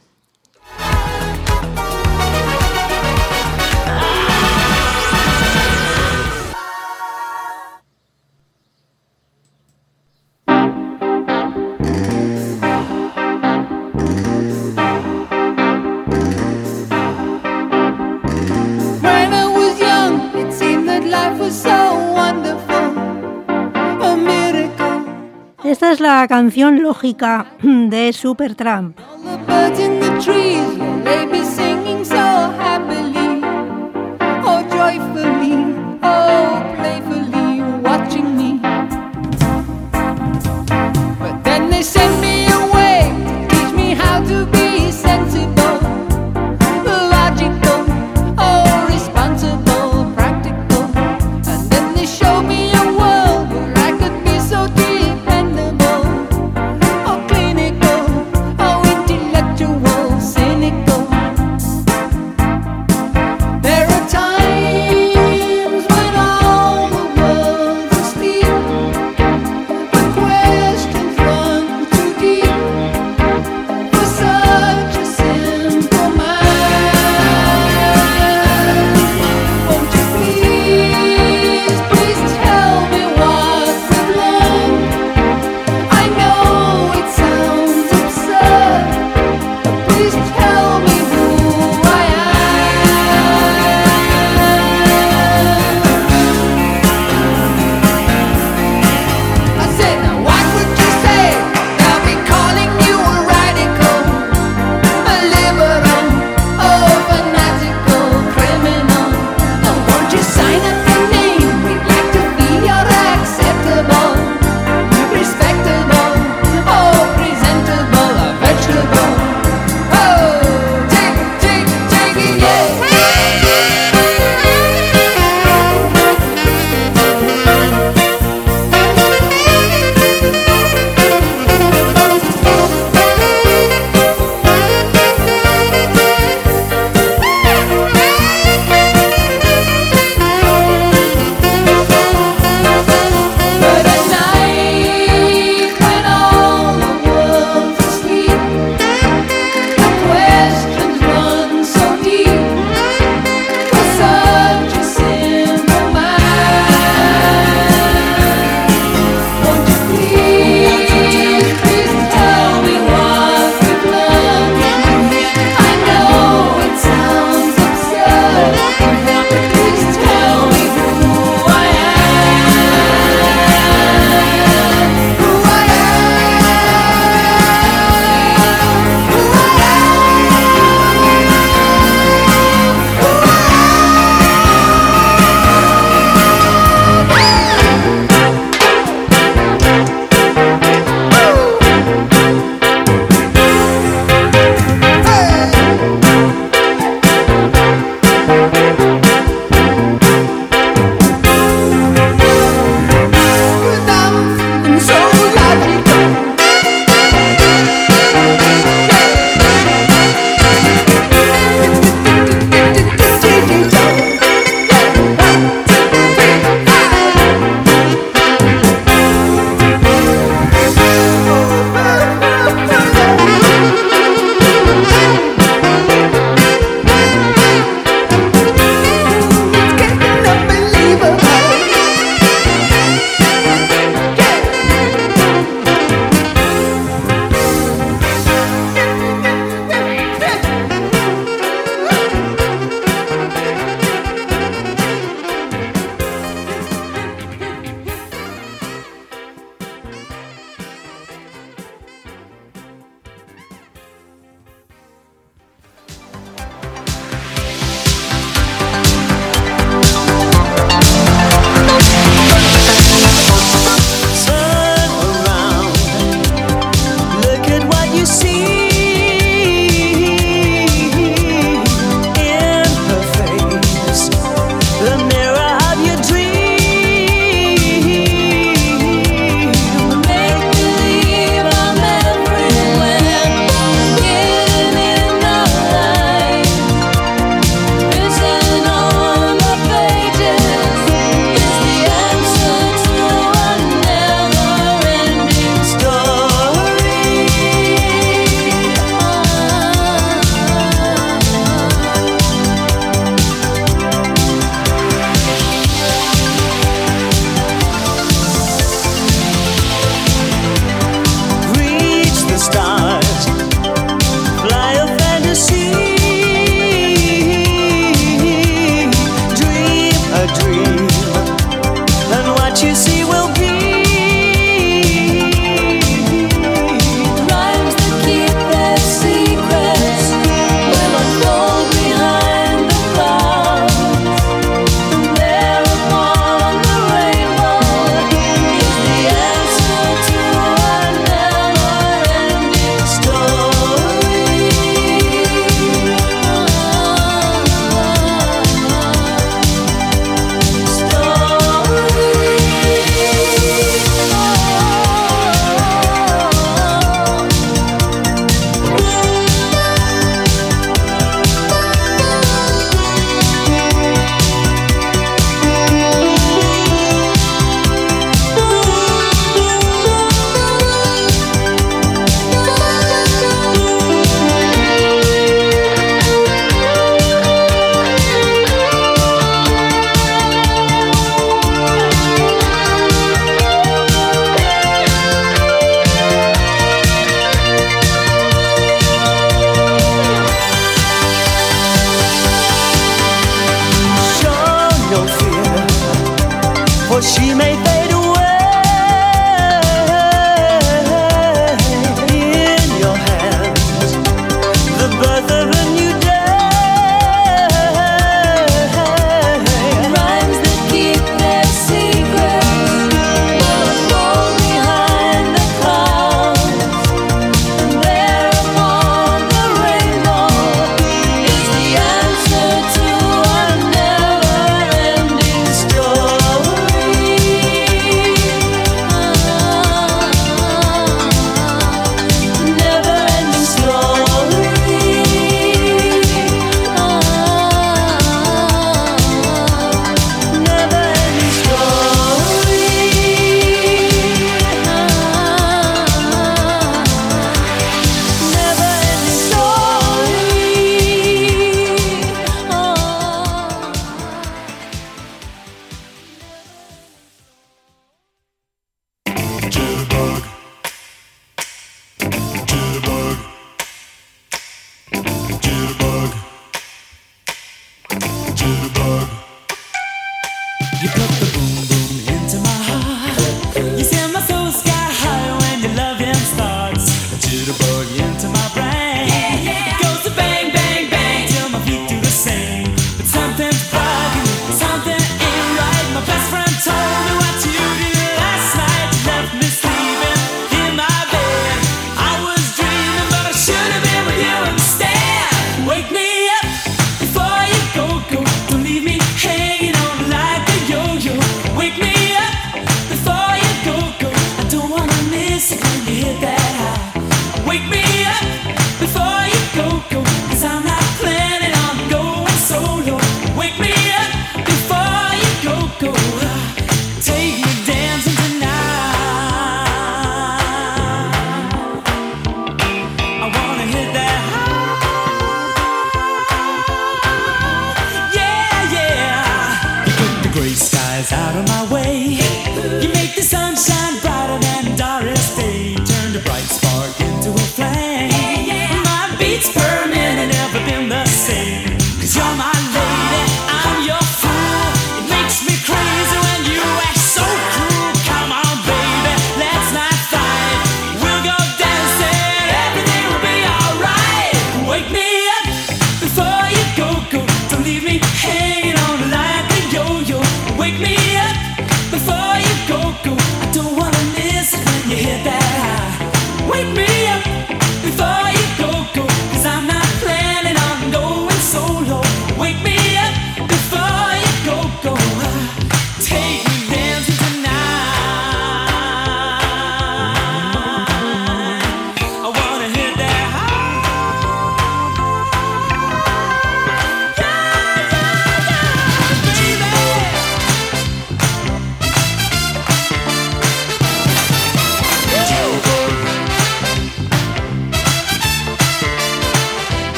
Esta 25.86 25.94
es 25.94 25.99
la 25.99 26.28
canción 26.28 26.82
lógica 26.82 27.45
de 27.62 28.12
Supertramp. 28.12 28.98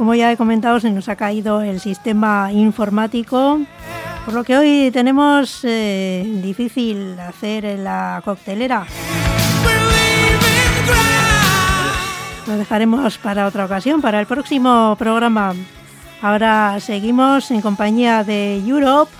Como 0.00 0.14
ya 0.14 0.32
he 0.32 0.38
comentado, 0.38 0.80
se 0.80 0.90
nos 0.90 1.10
ha 1.10 1.16
caído 1.16 1.60
el 1.60 1.78
sistema 1.78 2.50
informático, 2.50 3.60
por 4.24 4.32
lo 4.32 4.44
que 4.44 4.56
hoy 4.56 4.90
tenemos 4.90 5.60
eh, 5.62 6.40
difícil 6.42 7.20
hacer 7.20 7.78
la 7.78 8.22
coctelera. 8.24 8.86
Lo 12.46 12.56
dejaremos 12.56 13.18
para 13.18 13.46
otra 13.46 13.66
ocasión, 13.66 14.00
para 14.00 14.20
el 14.20 14.24
próximo 14.24 14.96
programa. 14.98 15.52
Ahora 16.22 16.78
seguimos 16.80 17.50
en 17.50 17.60
compañía 17.60 18.24
de 18.24 18.56
Europe. 18.56 19.12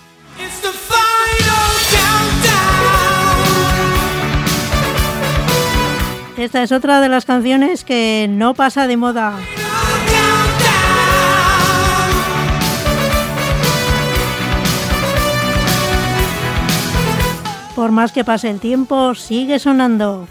Esta 6.39 6.63
es 6.63 6.73
otra 6.73 7.03
de 7.03 7.11
las 7.11 7.27
canciones 7.27 7.85
que 7.85 8.29
no 8.31 8.55
pasa 8.55 8.87
de 8.87 8.97
moda. 8.97 9.35
Por 17.81 17.93
más 17.93 18.13
que 18.13 18.27
pase 18.27 18.51
el 18.51 18.61
tiempo, 18.61 19.15
sigue 19.15 19.59
sonando. 19.59 20.29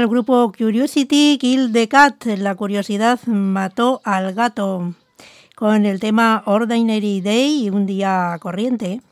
el 0.00 0.08
grupo 0.08 0.50
Curiosity 0.56 1.36
Kill 1.38 1.72
the 1.72 1.86
Cat, 1.86 2.24
la 2.24 2.54
curiosidad 2.54 3.20
mató 3.26 4.00
al 4.04 4.32
gato, 4.32 4.94
con 5.54 5.84
el 5.84 6.00
tema 6.00 6.42
Ordinary 6.46 7.20
Day 7.20 7.64
y 7.64 7.70
un 7.70 7.84
día 7.84 8.38
corriente. 8.40 9.02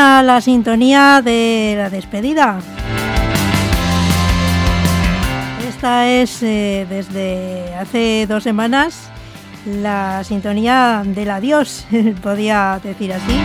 La 0.00 0.40
sintonía 0.40 1.20
de 1.22 1.74
la 1.76 1.90
despedida. 1.90 2.58
Esta 5.68 6.08
es 6.08 6.42
eh, 6.42 6.86
desde 6.88 7.74
hace 7.74 8.26
dos 8.26 8.42
semanas 8.42 9.10
la 9.66 10.24
sintonía 10.24 11.02
del 11.04 11.30
adiós, 11.30 11.86
podía 12.22 12.80
decir 12.82 13.12
así. 13.12 13.38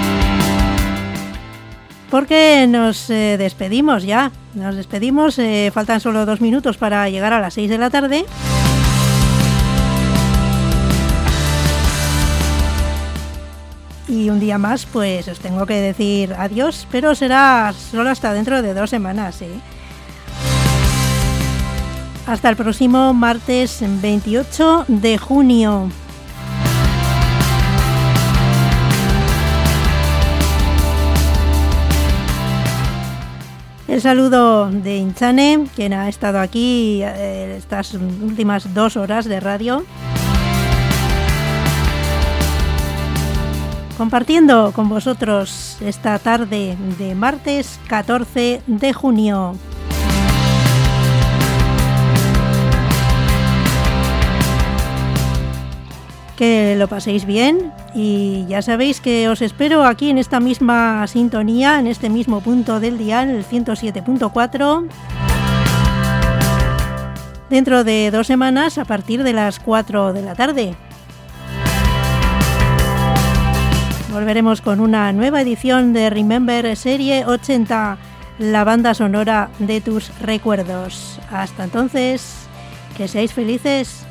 Porque 2.10 2.66
nos 2.70 3.10
eh, 3.10 3.36
despedimos 3.38 4.04
ya, 4.04 4.32
nos 4.54 4.78
despedimos, 4.78 5.38
eh, 5.40 5.72
faltan 5.74 6.00
solo 6.00 6.26
dos 6.26 6.40
minutos 6.40 6.78
para 6.78 7.10
llegar 7.10 7.34
a 7.34 7.42
las 7.42 7.56
seis 7.56 7.70
de 7.70 7.78
la 7.78 7.90
tarde. 7.90 8.24
Y 14.26 14.32
un 14.32 14.40
día 14.40 14.58
más, 14.58 14.88
pues 14.88 15.28
os 15.28 15.38
tengo 15.38 15.68
que 15.68 15.76
decir 15.76 16.34
adiós, 16.34 16.88
pero 16.90 17.14
será 17.14 17.72
solo 17.92 18.10
hasta 18.10 18.34
dentro 18.34 18.64
de 18.64 18.74
dos 18.74 18.90
semanas, 18.90 19.40
¿eh? 19.44 19.52
Hasta 22.26 22.50
el 22.50 22.56
próximo 22.56 23.14
martes 23.14 23.84
28 23.84 24.86
de 24.88 25.20
junio. 25.20 25.92
El 33.88 34.02
saludo 34.02 34.72
de 34.72 34.98
Inchane, 34.98 35.68
quien 35.76 35.94
ha 35.94 36.10
estado 36.10 36.40
aquí 36.40 37.02
eh, 37.04 37.58
estas 37.60 37.94
últimas 37.94 38.74
dos 38.74 38.98
horas 38.98 39.26
de 39.26 39.40
radio. 39.40 39.86
Compartiendo 43.98 44.72
con 44.74 44.90
vosotros 44.90 45.78
esta 45.82 46.20
tarde 46.20 46.78
de 46.98 47.16
martes 47.16 47.80
14 47.88 48.62
de 48.68 48.94
junio. 48.94 49.56
Que 56.36 56.76
lo 56.78 56.90
paséis 56.90 57.26
bien 57.26 57.72
y 57.94 58.46
ya 58.48 58.62
sabéis 58.62 59.00
que 59.00 59.30
os 59.30 59.42
espero 59.42 59.86
aquí 59.86 60.10
en 60.10 60.18
esta 60.18 60.40
misma 60.40 61.08
sintonía, 61.08 61.80
en 61.80 61.88
este 61.88 62.10
mismo 62.10 62.42
punto 62.42 62.82
del 62.82 62.98
dial, 62.98 63.30
el 63.30 63.46
107.4 63.46 64.90
dentro 67.50 67.84
de 67.84 68.12
dos 68.12 68.28
semanas 68.28 68.78
a 68.78 68.86
partir 68.86 69.24
de 69.24 69.32
las 69.32 69.60
4 69.60 70.12
de 70.12 70.22
la 70.22 70.36
tarde. 70.36 70.76
Volveremos 74.16 74.62
con 74.62 74.80
una 74.80 75.12
nueva 75.12 75.42
edición 75.42 75.92
de 75.92 76.10
Remember 76.10 76.78
Serie 76.78 77.26
80. 77.26 77.98
la 78.40 78.64
banda 78.64 78.94
sonora 78.94 79.50
de 79.60 79.82
tus 79.82 80.18
recuerdos. 80.22 81.20
Hasta 81.30 81.66
entonces, 81.66 82.48
que 82.96 83.10
seáis 83.10 83.34
felices. 83.34 84.06